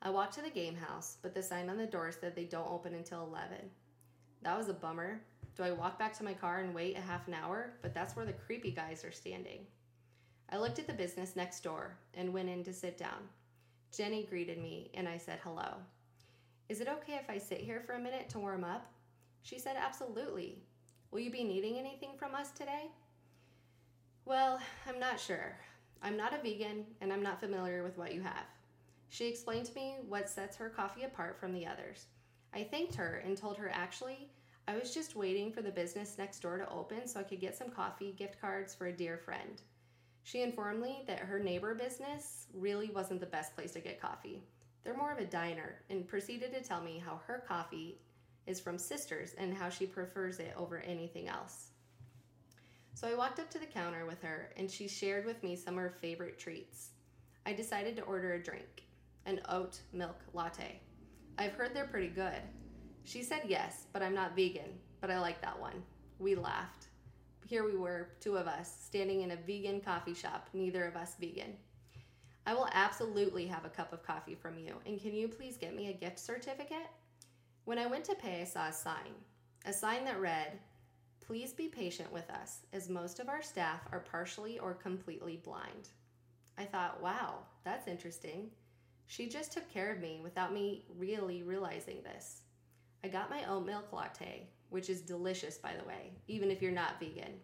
I 0.00 0.10
walked 0.10 0.34
to 0.34 0.42
the 0.42 0.50
game 0.50 0.76
house, 0.76 1.16
but 1.22 1.34
the 1.34 1.42
sign 1.42 1.68
on 1.68 1.76
the 1.76 1.86
door 1.86 2.12
said 2.12 2.34
they 2.34 2.44
don't 2.44 2.70
open 2.70 2.94
until 2.94 3.24
11. 3.24 3.56
That 4.42 4.58
was 4.58 4.68
a 4.68 4.74
bummer. 4.74 5.20
Do 5.56 5.62
I 5.62 5.72
walk 5.72 5.98
back 5.98 6.16
to 6.18 6.24
my 6.24 6.34
car 6.34 6.60
and 6.60 6.74
wait 6.74 6.96
a 6.96 7.00
half 7.00 7.28
an 7.28 7.34
hour? 7.34 7.74
But 7.82 7.94
that's 7.94 8.16
where 8.16 8.24
the 8.24 8.32
creepy 8.32 8.70
guys 8.70 9.04
are 9.04 9.12
standing. 9.12 9.66
I 10.50 10.58
looked 10.58 10.78
at 10.78 10.86
the 10.86 10.92
business 10.92 11.36
next 11.36 11.62
door 11.62 11.96
and 12.14 12.32
went 12.32 12.48
in 12.48 12.64
to 12.64 12.72
sit 12.72 12.98
down. 12.98 13.28
Jenny 13.96 14.24
greeted 14.24 14.58
me 14.58 14.90
and 14.94 15.08
I 15.08 15.18
said 15.18 15.38
hello. 15.42 15.74
Is 16.68 16.80
it 16.80 16.88
okay 16.88 17.14
if 17.14 17.28
I 17.28 17.38
sit 17.38 17.60
here 17.60 17.82
for 17.86 17.92
a 17.92 18.00
minute 18.00 18.28
to 18.30 18.38
warm 18.38 18.64
up? 18.64 18.90
She 19.42 19.58
said, 19.58 19.76
Absolutely. 19.76 20.62
Will 21.10 21.20
you 21.20 21.30
be 21.30 21.44
needing 21.44 21.78
anything 21.78 22.12
from 22.18 22.34
us 22.34 22.50
today? 22.50 22.90
Well, 24.24 24.60
I'm 24.88 24.98
not 24.98 25.20
sure. 25.20 25.58
I'm 26.02 26.16
not 26.16 26.32
a 26.32 26.42
vegan 26.42 26.86
and 27.00 27.12
I'm 27.12 27.22
not 27.22 27.40
familiar 27.40 27.82
with 27.82 27.98
what 27.98 28.14
you 28.14 28.22
have. 28.22 28.46
She 29.08 29.26
explained 29.26 29.66
to 29.66 29.74
me 29.74 29.96
what 30.08 30.28
sets 30.28 30.56
her 30.56 30.70
coffee 30.70 31.02
apart 31.02 31.38
from 31.38 31.52
the 31.52 31.66
others. 31.66 32.06
I 32.54 32.62
thanked 32.62 32.94
her 32.94 33.22
and 33.26 33.36
told 33.36 33.58
her 33.58 33.68
actually, 33.68 34.30
I 34.66 34.76
was 34.76 34.94
just 34.94 35.16
waiting 35.16 35.52
for 35.52 35.60
the 35.60 35.70
business 35.70 36.16
next 36.18 36.40
door 36.40 36.56
to 36.56 36.70
open 36.70 37.06
so 37.06 37.20
I 37.20 37.24
could 37.24 37.40
get 37.40 37.56
some 37.56 37.70
coffee 37.70 38.12
gift 38.12 38.40
cards 38.40 38.74
for 38.74 38.86
a 38.86 38.92
dear 38.92 39.18
friend. 39.18 39.60
She 40.22 40.42
informed 40.42 40.80
me 40.80 41.02
that 41.08 41.18
her 41.18 41.40
neighbor 41.40 41.74
business 41.74 42.46
really 42.54 42.90
wasn't 42.90 43.20
the 43.20 43.26
best 43.26 43.54
place 43.54 43.72
to 43.72 43.80
get 43.80 44.00
coffee. 44.00 44.42
They're 44.82 44.96
more 44.96 45.12
of 45.12 45.18
a 45.18 45.24
diner 45.24 45.82
and 45.90 46.06
proceeded 46.06 46.52
to 46.54 46.62
tell 46.62 46.80
me 46.80 47.02
how 47.04 47.20
her 47.26 47.44
coffee 47.46 47.98
is 48.46 48.60
from 48.60 48.78
Sisters 48.78 49.34
and 49.38 49.54
how 49.54 49.68
she 49.68 49.86
prefers 49.86 50.38
it 50.38 50.54
over 50.56 50.78
anything 50.78 51.28
else. 51.28 51.68
So 52.94 53.08
I 53.08 53.14
walked 53.14 53.38
up 53.38 53.50
to 53.50 53.58
the 53.58 53.66
counter 53.66 54.06
with 54.06 54.22
her 54.22 54.50
and 54.56 54.70
she 54.70 54.86
shared 54.86 55.24
with 55.24 55.42
me 55.42 55.56
some 55.56 55.74
of 55.74 55.80
her 55.80 55.90
favorite 56.00 56.38
treats. 56.38 56.90
I 57.46 57.52
decided 57.52 57.96
to 57.96 58.02
order 58.02 58.34
a 58.34 58.42
drink, 58.42 58.84
an 59.26 59.40
oat 59.48 59.80
milk 59.92 60.20
latte. 60.34 60.80
I've 61.38 61.54
heard 61.54 61.74
they're 61.74 61.86
pretty 61.86 62.08
good. 62.08 62.40
She 63.04 63.22
said 63.22 63.42
yes, 63.46 63.86
but 63.92 64.02
I'm 64.02 64.14
not 64.14 64.36
vegan, 64.36 64.78
but 65.00 65.10
I 65.10 65.18
like 65.18 65.40
that 65.42 65.58
one. 65.58 65.82
We 66.18 66.34
laughed. 66.34 66.86
Here 67.46 67.64
we 67.64 67.76
were, 67.76 68.10
two 68.20 68.36
of 68.36 68.46
us, 68.46 68.76
standing 68.84 69.22
in 69.22 69.32
a 69.32 69.36
vegan 69.36 69.80
coffee 69.80 70.14
shop, 70.14 70.48
neither 70.52 70.84
of 70.84 70.96
us 70.96 71.16
vegan. 71.18 71.56
I 72.46 72.54
will 72.54 72.68
absolutely 72.72 73.46
have 73.46 73.64
a 73.64 73.70
cup 73.70 73.92
of 73.92 74.06
coffee 74.06 74.34
from 74.34 74.58
you, 74.58 74.74
and 74.86 75.00
can 75.00 75.14
you 75.14 75.28
please 75.28 75.56
get 75.56 75.74
me 75.74 75.88
a 75.88 75.92
gift 75.92 76.18
certificate? 76.18 76.88
When 77.64 77.78
I 77.78 77.86
went 77.86 78.04
to 78.06 78.14
pay, 78.16 78.40
I 78.40 78.44
saw 78.44 78.66
a 78.66 78.72
sign. 78.72 79.14
A 79.66 79.72
sign 79.72 80.04
that 80.04 80.20
read, 80.20 80.58
Please 81.20 81.52
be 81.52 81.68
patient 81.68 82.12
with 82.12 82.28
us, 82.28 82.62
as 82.72 82.88
most 82.88 83.20
of 83.20 83.28
our 83.28 83.40
staff 83.40 83.82
are 83.92 84.00
partially 84.00 84.58
or 84.58 84.74
completely 84.74 85.36
blind. 85.36 85.90
I 86.58 86.64
thought, 86.64 87.00
wow, 87.00 87.38
that's 87.64 87.86
interesting. 87.86 88.50
She 89.06 89.28
just 89.28 89.52
took 89.52 89.72
care 89.72 89.92
of 89.92 90.00
me 90.00 90.18
without 90.22 90.52
me 90.52 90.84
really 90.98 91.44
realizing 91.44 92.02
this. 92.02 92.42
I 93.04 93.08
got 93.08 93.30
my 93.30 93.48
oat 93.48 93.64
milk 93.64 93.92
latte, 93.92 94.48
which 94.70 94.90
is 94.90 95.00
delicious, 95.00 95.56
by 95.56 95.74
the 95.74 95.86
way, 95.86 96.10
even 96.26 96.50
if 96.50 96.60
you're 96.60 96.72
not 96.72 96.98
vegan, 96.98 97.34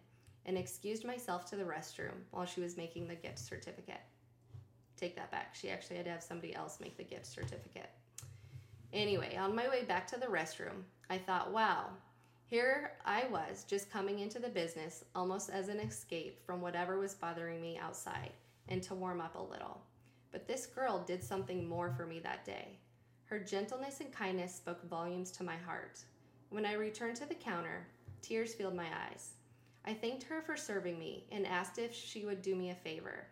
and 0.45 0.57
excused 0.57 1.05
myself 1.05 1.49
to 1.49 1.55
the 1.55 1.63
restroom 1.63 2.23
while 2.31 2.45
she 2.45 2.59
was 2.59 2.75
making 2.75 3.07
the 3.07 3.15
gift 3.15 3.39
certificate. 3.39 4.01
Take 4.97 5.15
that 5.15 5.31
back. 5.31 5.55
She 5.55 5.69
actually 5.69 5.95
had 5.95 6.05
to 6.05 6.11
have 6.11 6.23
somebody 6.23 6.53
else 6.53 6.81
make 6.81 6.97
the 6.97 7.03
gift 7.03 7.25
certificate. 7.25 7.89
Anyway, 8.93 9.35
on 9.35 9.55
my 9.55 9.69
way 9.69 9.83
back 9.83 10.07
to 10.07 10.19
the 10.19 10.25
restroom, 10.25 10.83
I 11.09 11.17
thought, 11.17 11.51
wow, 11.51 11.87
here 12.45 12.93
I 13.05 13.27
was 13.31 13.63
just 13.63 13.91
coming 13.91 14.19
into 14.19 14.39
the 14.39 14.49
business 14.49 15.03
almost 15.13 15.51
as 15.51 15.67
an 15.67 15.79
escape 15.79 16.43
from 16.43 16.61
whatever 16.61 16.97
was 16.97 17.13
bothering 17.13 17.61
me 17.61 17.77
outside 17.77 18.31
and 18.67 18.81
to 18.83 18.95
warm 18.95 19.21
up 19.21 19.35
a 19.35 19.41
little. 19.41 19.81
But 20.31 20.47
this 20.47 20.65
girl 20.65 21.03
did 21.05 21.23
something 21.23 21.67
more 21.67 21.91
for 21.91 22.07
me 22.07 22.19
that 22.21 22.45
day. 22.45 22.79
Her 23.25 23.39
gentleness 23.39 23.99
and 23.99 24.11
kindness 24.11 24.55
spoke 24.55 24.83
volumes 24.89 25.29
to 25.33 25.43
my 25.43 25.55
heart. 25.55 25.99
When 26.49 26.65
I 26.65 26.73
returned 26.73 27.17
to 27.17 27.27
the 27.27 27.35
counter, 27.35 27.85
tears 28.23 28.55
filled 28.55 28.75
my 28.75 28.87
eyes. 29.07 29.33
I 29.85 29.93
thanked 29.93 30.23
her 30.23 30.41
for 30.41 30.57
serving 30.57 30.97
me 30.97 31.25
and 31.31 31.45
asked 31.45 31.77
if 31.77 31.93
she 31.93 32.25
would 32.25 32.41
do 32.41 32.55
me 32.55 32.71
a 32.71 32.75
favor. 32.75 33.27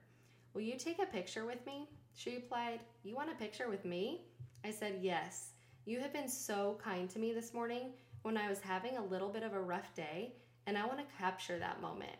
Will 0.54 0.62
you 0.62 0.78
take 0.78 1.00
a 1.02 1.06
picture 1.08 1.46
with 1.46 1.66
me? 1.66 1.90
She 2.14 2.36
replied, 2.36 2.82
You 3.04 3.16
want 3.16 3.32
a 3.32 3.36
picture 3.36 3.70
with 3.70 3.86
me? 3.86 4.22
I 4.64 4.72
said, 4.72 5.00
Yes. 5.02 5.52
You 5.86 6.00
have 6.02 6.12
been 6.12 6.28
so 6.28 6.78
kind 6.84 7.10
to 7.12 7.20
me 7.20 7.32
this 7.32 7.54
morning 7.54 7.92
when 8.24 8.38
I 8.38 8.50
was 8.50 8.60
having 8.60 8.98
a 8.98 9.06
little 9.06 9.30
bit 9.30 9.44
of 9.44 9.54
a 9.54 9.62
rough 9.62 9.96
day, 9.96 10.34
and 10.66 10.78
I 10.78 10.86
want 10.86 11.00
to 11.00 11.16
capture 11.18 11.58
that 11.60 11.82
moment. 11.82 12.18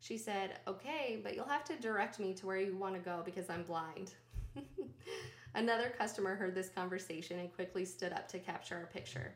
She 0.00 0.16
said, 0.16 0.60
Okay, 0.68 1.20
but 1.22 1.34
you'll 1.34 1.44
have 1.46 1.64
to 1.64 1.76
direct 1.76 2.20
me 2.20 2.34
to 2.34 2.46
where 2.46 2.58
you 2.58 2.76
want 2.76 2.94
to 2.94 3.00
go 3.00 3.22
because 3.24 3.50
I'm 3.50 3.64
blind. 3.64 4.14
Another 5.54 5.92
customer 5.98 6.34
heard 6.34 6.54
this 6.54 6.68
conversation 6.68 7.38
and 7.38 7.54
quickly 7.54 7.84
stood 7.84 8.12
up 8.12 8.28
to 8.28 8.38
capture 8.38 8.76
our 8.76 8.86
picture. 8.86 9.34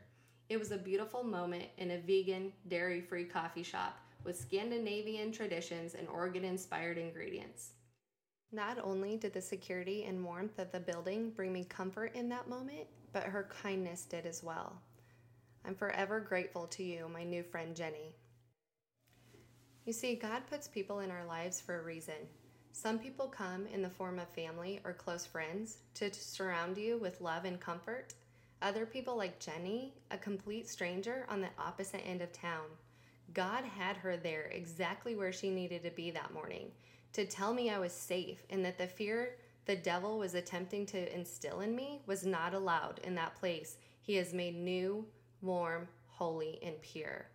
It 0.49 0.57
was 0.57 0.71
a 0.71 0.77
beautiful 0.77 1.23
moment 1.23 1.65
in 1.77 1.91
a 1.91 1.97
vegan, 1.97 2.53
dairy 2.69 3.01
free 3.01 3.25
coffee 3.25 3.63
shop 3.63 3.99
with 4.23 4.39
Scandinavian 4.39 5.31
traditions 5.31 5.93
and 5.93 6.07
Oregon 6.07 6.43
inspired 6.43 6.97
ingredients. 6.97 7.71
Not 8.51 8.79
only 8.81 9.17
did 9.17 9.33
the 9.33 9.41
security 9.41 10.05
and 10.05 10.23
warmth 10.23 10.57
of 10.57 10.71
the 10.71 10.79
building 10.79 11.31
bring 11.31 11.51
me 11.51 11.65
comfort 11.65 12.15
in 12.15 12.29
that 12.29 12.47
moment, 12.47 12.87
but 13.11 13.23
her 13.23 13.49
kindness 13.61 14.05
did 14.05 14.25
as 14.25 14.41
well. 14.41 14.81
I'm 15.65 15.75
forever 15.75 16.21
grateful 16.21 16.65
to 16.67 16.83
you, 16.83 17.09
my 17.09 17.25
new 17.25 17.43
friend 17.43 17.75
Jenny. 17.75 18.15
You 19.85 19.91
see, 19.91 20.15
God 20.15 20.43
puts 20.49 20.67
people 20.67 20.99
in 20.99 21.11
our 21.11 21.25
lives 21.25 21.59
for 21.59 21.79
a 21.79 21.83
reason. 21.83 22.15
Some 22.71 22.99
people 22.99 23.27
come 23.27 23.67
in 23.67 23.81
the 23.81 23.89
form 23.89 24.17
of 24.17 24.29
family 24.29 24.79
or 24.85 24.93
close 24.93 25.25
friends 25.25 25.79
to 25.95 26.13
surround 26.13 26.77
you 26.77 26.97
with 26.99 27.19
love 27.19 27.43
and 27.43 27.59
comfort. 27.59 28.13
Other 28.61 28.85
people, 28.85 29.17
like 29.17 29.39
Jenny, 29.39 29.93
a 30.09 30.17
complete 30.17 30.69
stranger 30.69 31.25
on 31.27 31.41
the 31.41 31.49
opposite 31.59 32.05
end 32.07 32.21
of 32.21 32.31
town. 32.31 32.65
God 33.33 33.65
had 33.65 33.97
her 33.97 34.15
there 34.15 34.45
exactly 34.53 35.15
where 35.15 35.33
she 35.33 35.49
needed 35.49 35.83
to 35.83 35.91
be 35.91 36.11
that 36.11 36.33
morning 36.33 36.71
to 37.13 37.25
tell 37.25 37.53
me 37.53 37.69
I 37.69 37.79
was 37.79 37.93
safe 37.93 38.45
and 38.49 38.63
that 38.65 38.77
the 38.77 38.87
fear 38.87 39.37
the 39.65 39.75
devil 39.75 40.17
was 40.17 40.33
attempting 40.33 40.85
to 40.87 41.13
instill 41.13 41.59
in 41.59 41.75
me 41.75 42.01
was 42.05 42.25
not 42.25 42.53
allowed 42.53 42.99
in 43.03 43.15
that 43.15 43.35
place 43.35 43.77
he 44.01 44.15
has 44.15 44.33
made 44.33 44.55
new, 44.55 45.05
warm, 45.41 45.89
holy, 46.07 46.59
and 46.63 46.81
pure. 46.81 47.27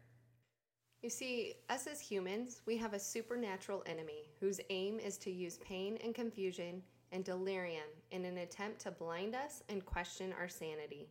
You 1.03 1.11
see, 1.11 1.57
us 1.69 1.87
as 1.87 2.01
humans, 2.01 2.63
we 2.65 2.79
have 2.79 2.95
a 2.95 2.99
supernatural 2.99 3.83
enemy 3.87 4.31
whose 4.41 4.61
aim 4.71 4.99
is 4.99 5.19
to 5.19 5.31
use 5.31 5.59
pain 5.59 5.99
and 6.03 6.15
confusion 6.15 6.83
and 7.11 7.25
delirium 7.25 7.89
in 8.13 8.25
an 8.25 8.39
attempt 8.39 8.81
to 8.81 8.91
blind 8.91 9.35
us 9.35 9.63
and 9.69 9.85
question 9.85 10.33
our 10.39 10.49
sanity. 10.49 11.11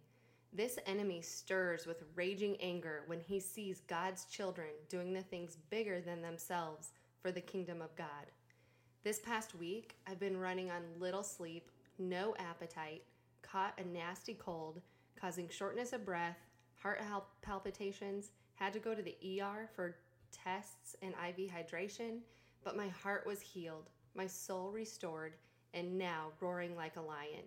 This 0.54 0.80
enemy 0.88 1.22
stirs 1.22 1.86
with 1.86 2.04
raging 2.16 2.58
anger 2.62 3.04
when 3.06 3.20
he 3.20 3.40
sees 3.40 3.82
God's 3.82 4.26
children 4.26 4.70
doing 4.90 5.14
the 5.14 5.22
things 5.22 5.58
bigger 5.70 6.02
than 6.02 6.22
themselves 6.22 6.94
for 7.22 7.32
the 7.32 7.40
kingdom 7.40 7.82
of 7.82 7.96
God. 7.96 8.32
This 9.04 9.18
past 9.18 9.56
week, 9.56 9.96
I've 10.06 10.20
been 10.20 10.38
running 10.38 10.70
on 10.70 10.84
little 11.00 11.24
sleep, 11.24 11.72
no 11.98 12.36
appetite, 12.38 13.02
caught 13.42 13.80
a 13.80 13.84
nasty 13.84 14.36
cold, 14.36 14.80
causing 15.20 15.50
shortness 15.50 15.92
of 15.92 16.06
breath, 16.06 16.38
heart 16.76 17.02
palpitations, 17.42 18.30
had 18.54 18.74
to 18.74 18.80
go 18.80 18.94
to 18.94 19.02
the 19.02 19.42
ER 19.42 19.68
for 19.76 19.96
tests 20.32 20.96
and 21.02 21.16
IV 21.16 21.50
hydration, 21.50 22.20
but 22.64 22.78
my 22.78 22.90
heart 22.90 23.26
was 23.26 23.42
healed, 23.42 23.90
my 24.14 24.28
soul 24.28 24.72
restored, 24.72 25.34
and 25.74 25.98
now 25.98 26.28
roaring 26.40 26.76
like 26.76 26.96
a 26.96 27.02
lion. 27.02 27.46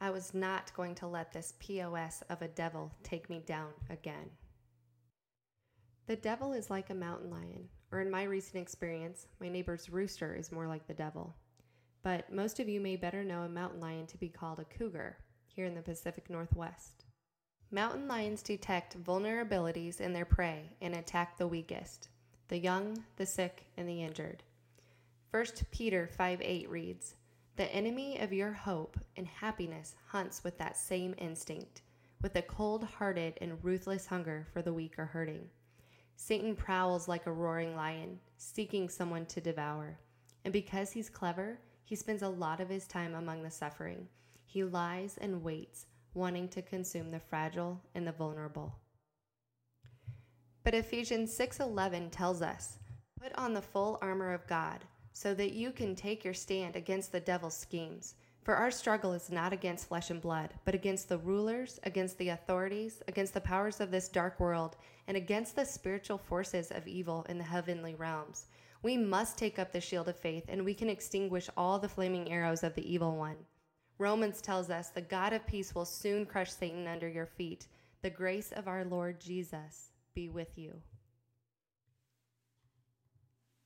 I 0.00 0.10
was 0.10 0.32
not 0.32 0.72
going 0.74 0.94
to 0.96 1.08
let 1.08 1.32
this 1.32 1.54
POS 1.58 2.22
of 2.30 2.40
a 2.40 2.48
devil 2.48 2.92
take 3.02 3.28
me 3.28 3.42
down 3.46 3.70
again. 3.90 4.30
The 6.06 6.14
devil 6.14 6.52
is 6.52 6.70
like 6.70 6.90
a 6.90 6.94
mountain 6.94 7.30
lion, 7.30 7.68
or 7.96 8.00
in 8.02 8.10
my 8.10 8.24
recent 8.24 8.56
experience, 8.56 9.26
my 9.40 9.48
neighbor's 9.48 9.88
rooster 9.88 10.34
is 10.34 10.52
more 10.52 10.66
like 10.66 10.86
the 10.86 10.92
devil. 10.92 11.34
But 12.02 12.30
most 12.30 12.60
of 12.60 12.68
you 12.68 12.78
may 12.78 12.94
better 12.94 13.24
know 13.24 13.40
a 13.42 13.48
mountain 13.48 13.80
lion 13.80 14.06
to 14.08 14.18
be 14.18 14.28
called 14.28 14.60
a 14.60 14.64
cougar. 14.64 15.16
here 15.46 15.64
in 15.64 15.74
the 15.74 15.80
Pacific 15.80 16.28
Northwest. 16.28 17.06
Mountain 17.70 18.06
lions 18.06 18.42
detect 18.42 19.02
vulnerabilities 19.02 20.02
in 20.02 20.12
their 20.12 20.26
prey 20.26 20.76
and 20.82 20.94
attack 20.94 21.38
the 21.38 21.46
weakest 21.46 22.10
the 22.48 22.58
young, 22.58 23.02
the 23.16 23.24
sick, 23.24 23.64
and 23.78 23.88
the 23.88 24.02
injured. 24.02 24.42
1 25.30 25.46
Peter 25.70 26.06
5 26.06 26.42
8 26.42 26.68
reads, 26.68 27.14
The 27.56 27.74
enemy 27.74 28.18
of 28.18 28.30
your 28.30 28.52
hope 28.52 28.98
and 29.16 29.26
happiness 29.26 29.96
hunts 30.08 30.44
with 30.44 30.58
that 30.58 30.76
same 30.76 31.14
instinct, 31.16 31.80
with 32.20 32.36
a 32.36 32.42
cold 32.42 32.84
hearted 32.84 33.38
and 33.40 33.64
ruthless 33.64 34.04
hunger 34.04 34.46
for 34.52 34.60
the 34.60 34.74
weak 34.74 34.98
or 34.98 35.06
hurting. 35.06 35.48
Satan 36.16 36.56
prowls 36.56 37.06
like 37.06 37.26
a 37.26 37.32
roaring 37.32 37.76
lion, 37.76 38.18
seeking 38.38 38.88
someone 38.88 39.26
to 39.26 39.40
devour. 39.40 39.98
And 40.44 40.52
because 40.52 40.90
he's 40.90 41.10
clever, 41.10 41.60
he 41.84 41.94
spends 41.94 42.22
a 42.22 42.28
lot 42.28 42.60
of 42.60 42.68
his 42.68 42.86
time 42.88 43.14
among 43.14 43.42
the 43.42 43.50
suffering. 43.50 44.08
He 44.44 44.64
lies 44.64 45.18
and 45.18 45.42
waits 45.42 45.86
wanting 46.14 46.48
to 46.48 46.62
consume 46.62 47.10
the 47.10 47.20
fragile 47.20 47.80
and 47.94 48.06
the 48.06 48.12
vulnerable. 48.12 48.74
But 50.64 50.74
Ephesians 50.74 51.32
6:11 51.32 52.10
tells 52.10 52.42
us, 52.42 52.78
"Put 53.20 53.32
on 53.34 53.52
the 53.52 53.62
full 53.62 53.98
armor 54.00 54.32
of 54.32 54.46
God, 54.46 54.84
so 55.12 55.34
that 55.34 55.52
you 55.52 55.70
can 55.70 55.94
take 55.94 56.24
your 56.24 56.34
stand 56.34 56.74
against 56.74 57.12
the 57.12 57.20
devil's 57.20 57.56
schemes." 57.56 58.14
For 58.46 58.54
our 58.54 58.70
struggle 58.70 59.12
is 59.12 59.28
not 59.28 59.52
against 59.52 59.88
flesh 59.88 60.08
and 60.08 60.20
blood, 60.22 60.54
but 60.64 60.72
against 60.72 61.08
the 61.08 61.18
rulers, 61.18 61.80
against 61.82 62.16
the 62.16 62.28
authorities, 62.28 63.02
against 63.08 63.34
the 63.34 63.40
powers 63.40 63.80
of 63.80 63.90
this 63.90 64.08
dark 64.08 64.38
world, 64.38 64.76
and 65.08 65.16
against 65.16 65.56
the 65.56 65.64
spiritual 65.64 66.16
forces 66.16 66.70
of 66.70 66.86
evil 66.86 67.26
in 67.28 67.38
the 67.38 67.44
heavenly 67.44 67.96
realms. 67.96 68.46
We 68.84 68.96
must 68.96 69.36
take 69.36 69.58
up 69.58 69.72
the 69.72 69.80
shield 69.80 70.08
of 70.08 70.16
faith, 70.16 70.44
and 70.46 70.64
we 70.64 70.74
can 70.74 70.88
extinguish 70.88 71.50
all 71.56 71.80
the 71.80 71.88
flaming 71.88 72.30
arrows 72.30 72.62
of 72.62 72.76
the 72.76 72.88
evil 72.88 73.16
one. 73.16 73.34
Romans 73.98 74.40
tells 74.40 74.70
us 74.70 74.90
the 74.90 75.00
God 75.00 75.32
of 75.32 75.44
peace 75.48 75.74
will 75.74 75.84
soon 75.84 76.24
crush 76.24 76.52
Satan 76.52 76.86
under 76.86 77.08
your 77.08 77.26
feet. 77.26 77.66
The 78.02 78.10
grace 78.10 78.52
of 78.52 78.68
our 78.68 78.84
Lord 78.84 79.18
Jesus 79.18 79.90
be 80.14 80.28
with 80.28 80.56
you. 80.56 80.80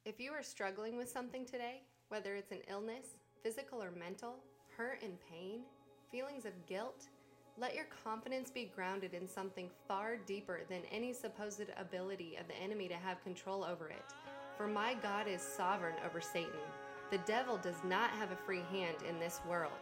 If 0.07 0.19
you 0.19 0.33
are 0.33 0.43
struggling 0.43 0.97
with 0.97 1.11
something 1.11 1.45
today, 1.45 1.83
whether 2.09 2.35
it's 2.35 2.51
an 2.51 2.63
illness, 2.67 3.19
physical 3.43 3.83
or 3.83 3.91
mental, 3.91 4.37
hurt 4.81 5.03
and 5.03 5.13
pain, 5.31 5.61
feelings 6.11 6.47
of 6.47 6.67
guilt, 6.67 7.05
let 7.59 7.75
your 7.75 7.85
confidence 8.03 8.51
be 8.51 8.73
grounded 8.75 9.13
in 9.13 9.29
something 9.29 9.69
far 9.87 10.17
deeper 10.17 10.61
than 10.71 10.81
any 10.91 11.13
supposed 11.13 11.67
ability 11.79 12.39
of 12.41 12.49
the 12.49 12.57
enemy 12.57 12.89
to 12.89 12.95
have 12.95 13.23
control 13.23 13.63
over 13.63 13.91
it. 13.91 14.15
For 14.57 14.67
my 14.67 14.95
God 14.95 15.29
is 15.29 15.43
sovereign 15.43 15.97
over 16.07 16.23
Satan. 16.23 16.65
The 17.11 17.19
devil 17.27 17.59
does 17.59 17.85
not 17.85 18.09
have 18.13 18.33
a 18.33 18.37
free 18.47 18.63
hand 18.71 18.97
in 19.07 19.21
this 19.21 19.43
world. 19.47 19.79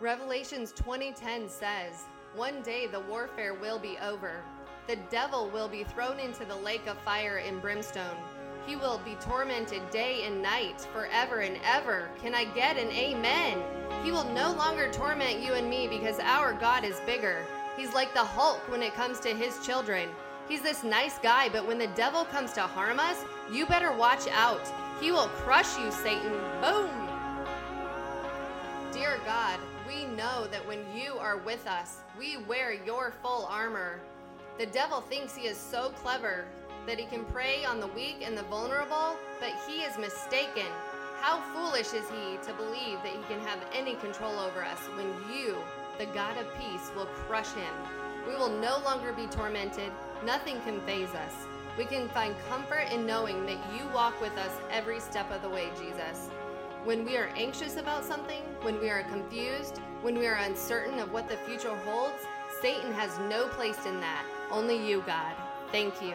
Revelations 0.00 0.72
20:10 0.72 1.46
says, 1.50 2.06
"One 2.36 2.62
day 2.62 2.86
the 2.86 3.00
warfare 3.00 3.52
will 3.52 3.78
be 3.78 3.98
over. 3.98 4.42
The 4.86 4.96
devil 5.10 5.50
will 5.50 5.68
be 5.68 5.84
thrown 5.84 6.18
into 6.18 6.46
the 6.46 6.56
lake 6.56 6.86
of 6.86 6.96
fire 7.00 7.36
and 7.36 7.60
brimstone. 7.60 8.16
He 8.68 8.76
will 8.76 8.98
be 8.98 9.14
tormented 9.14 9.88
day 9.90 10.26
and 10.26 10.42
night 10.42 10.82
forever 10.92 11.40
and 11.40 11.58
ever." 11.64 12.10
Can 12.20 12.34
I 12.34 12.44
get 12.44 12.76
an 12.76 12.90
amen? 12.90 13.62
He 14.04 14.12
will 14.12 14.24
no 14.24 14.52
longer 14.52 14.92
torment 14.92 15.40
you 15.40 15.54
and 15.54 15.70
me 15.70 15.88
because 15.88 16.18
our 16.18 16.52
God 16.52 16.84
is 16.84 17.00
bigger. 17.06 17.46
He's 17.78 17.94
like 17.94 18.12
the 18.12 18.22
Hulk 18.22 18.60
when 18.68 18.82
it 18.82 18.94
comes 18.94 19.20
to 19.20 19.30
his 19.30 19.64
children. 19.64 20.14
He's 20.48 20.60
this 20.60 20.84
nice 20.84 21.18
guy, 21.18 21.48
but 21.48 21.66
when 21.66 21.78
the 21.78 21.94
devil 21.96 22.26
comes 22.26 22.52
to 22.52 22.60
harm 22.60 23.00
us, 23.00 23.24
you 23.50 23.64
better 23.64 23.92
watch 23.92 24.28
out. 24.28 24.70
He 25.00 25.12
will 25.12 25.28
crush 25.44 25.78
you, 25.78 25.90
Satan. 25.90 26.32
Boom. 26.60 26.90
Dear 28.92 29.18
God, 29.24 29.60
we 29.86 30.04
know 30.14 30.46
that 30.48 30.66
when 30.66 30.84
you 30.94 31.14
are 31.14 31.38
with 31.38 31.66
us, 31.66 32.00
we 32.18 32.36
wear 32.36 32.74
your 32.74 33.14
full 33.22 33.46
armor. 33.46 33.98
The 34.58 34.66
devil 34.66 35.00
thinks 35.00 35.34
he 35.34 35.46
is 35.46 35.56
so 35.56 35.88
clever 36.02 36.44
that 36.88 36.98
he 36.98 37.04
can 37.04 37.24
prey 37.26 37.66
on 37.66 37.80
the 37.80 37.86
weak 37.88 38.22
and 38.24 38.36
the 38.36 38.42
vulnerable, 38.44 39.14
but 39.40 39.52
he 39.68 39.82
is 39.82 39.98
mistaken. 39.98 40.66
How 41.20 41.42
foolish 41.52 41.92
is 41.92 42.08
he 42.08 42.38
to 42.44 42.54
believe 42.54 43.02
that 43.02 43.12
he 43.12 43.22
can 43.28 43.40
have 43.40 43.58
any 43.74 43.94
control 43.96 44.38
over 44.38 44.64
us 44.64 44.78
when 44.96 45.06
you, 45.30 45.56
the 45.98 46.06
God 46.06 46.38
of 46.38 46.46
peace, 46.54 46.90
will 46.96 47.04
crush 47.26 47.52
him? 47.52 47.74
We 48.26 48.36
will 48.36 48.48
no 48.48 48.78
longer 48.84 49.12
be 49.12 49.26
tormented. 49.26 49.92
Nothing 50.24 50.62
can 50.62 50.80
phase 50.86 51.10
us. 51.10 51.34
We 51.76 51.84
can 51.84 52.08
find 52.08 52.34
comfort 52.48 52.90
in 52.90 53.06
knowing 53.06 53.44
that 53.44 53.58
you 53.76 53.86
walk 53.92 54.18
with 54.22 54.36
us 54.38 54.52
every 54.70 54.98
step 54.98 55.30
of 55.30 55.42
the 55.42 55.50
way, 55.50 55.68
Jesus. 55.78 56.30
When 56.84 57.04
we 57.04 57.18
are 57.18 57.30
anxious 57.36 57.76
about 57.76 58.02
something, 58.02 58.42
when 58.62 58.80
we 58.80 58.88
are 58.88 59.02
confused, 59.02 59.76
when 60.00 60.18
we 60.18 60.26
are 60.26 60.36
uncertain 60.36 61.00
of 61.00 61.12
what 61.12 61.28
the 61.28 61.36
future 61.36 61.76
holds, 61.84 62.24
Satan 62.62 62.92
has 62.92 63.18
no 63.28 63.46
place 63.48 63.84
in 63.84 64.00
that. 64.00 64.24
Only 64.50 64.88
you, 64.88 65.02
God. 65.06 65.34
Thank 65.70 66.00
you. 66.00 66.14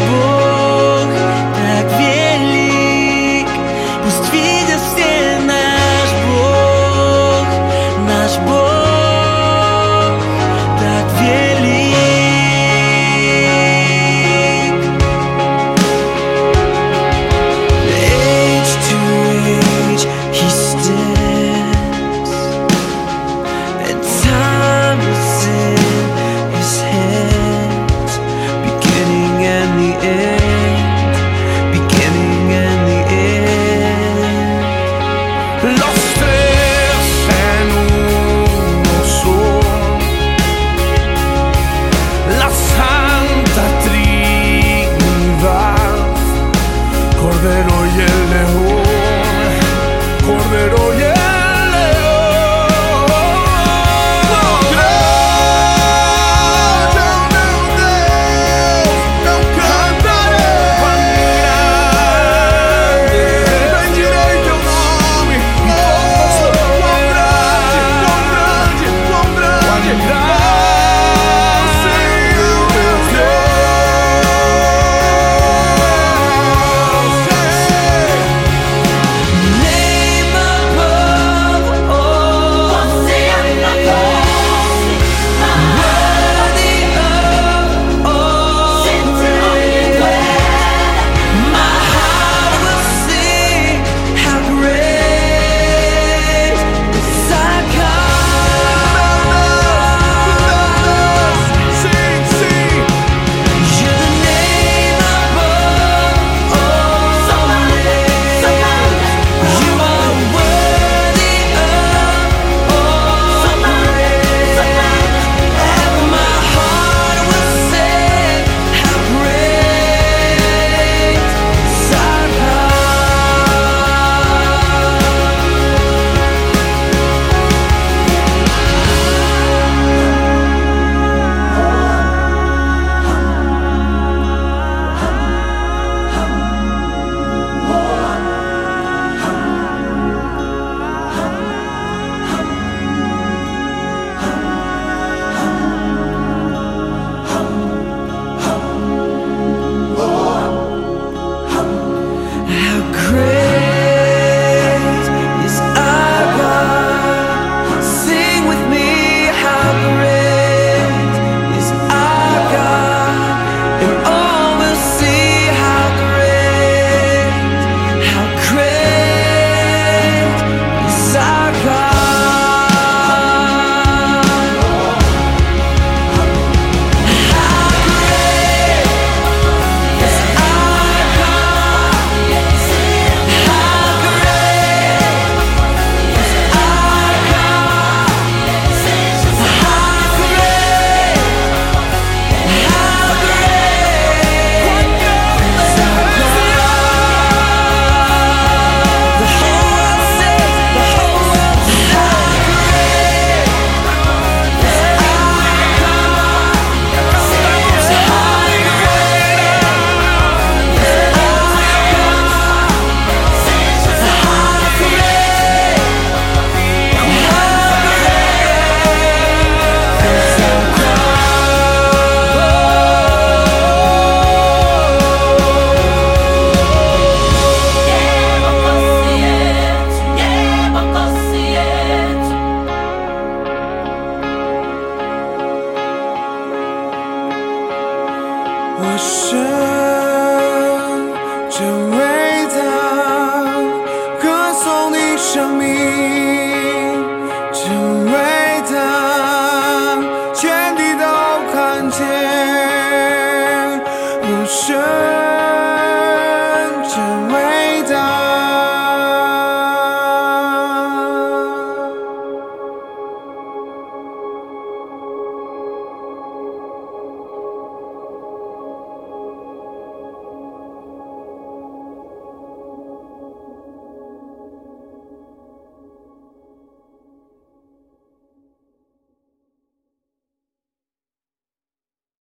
regret. 152.83 153.32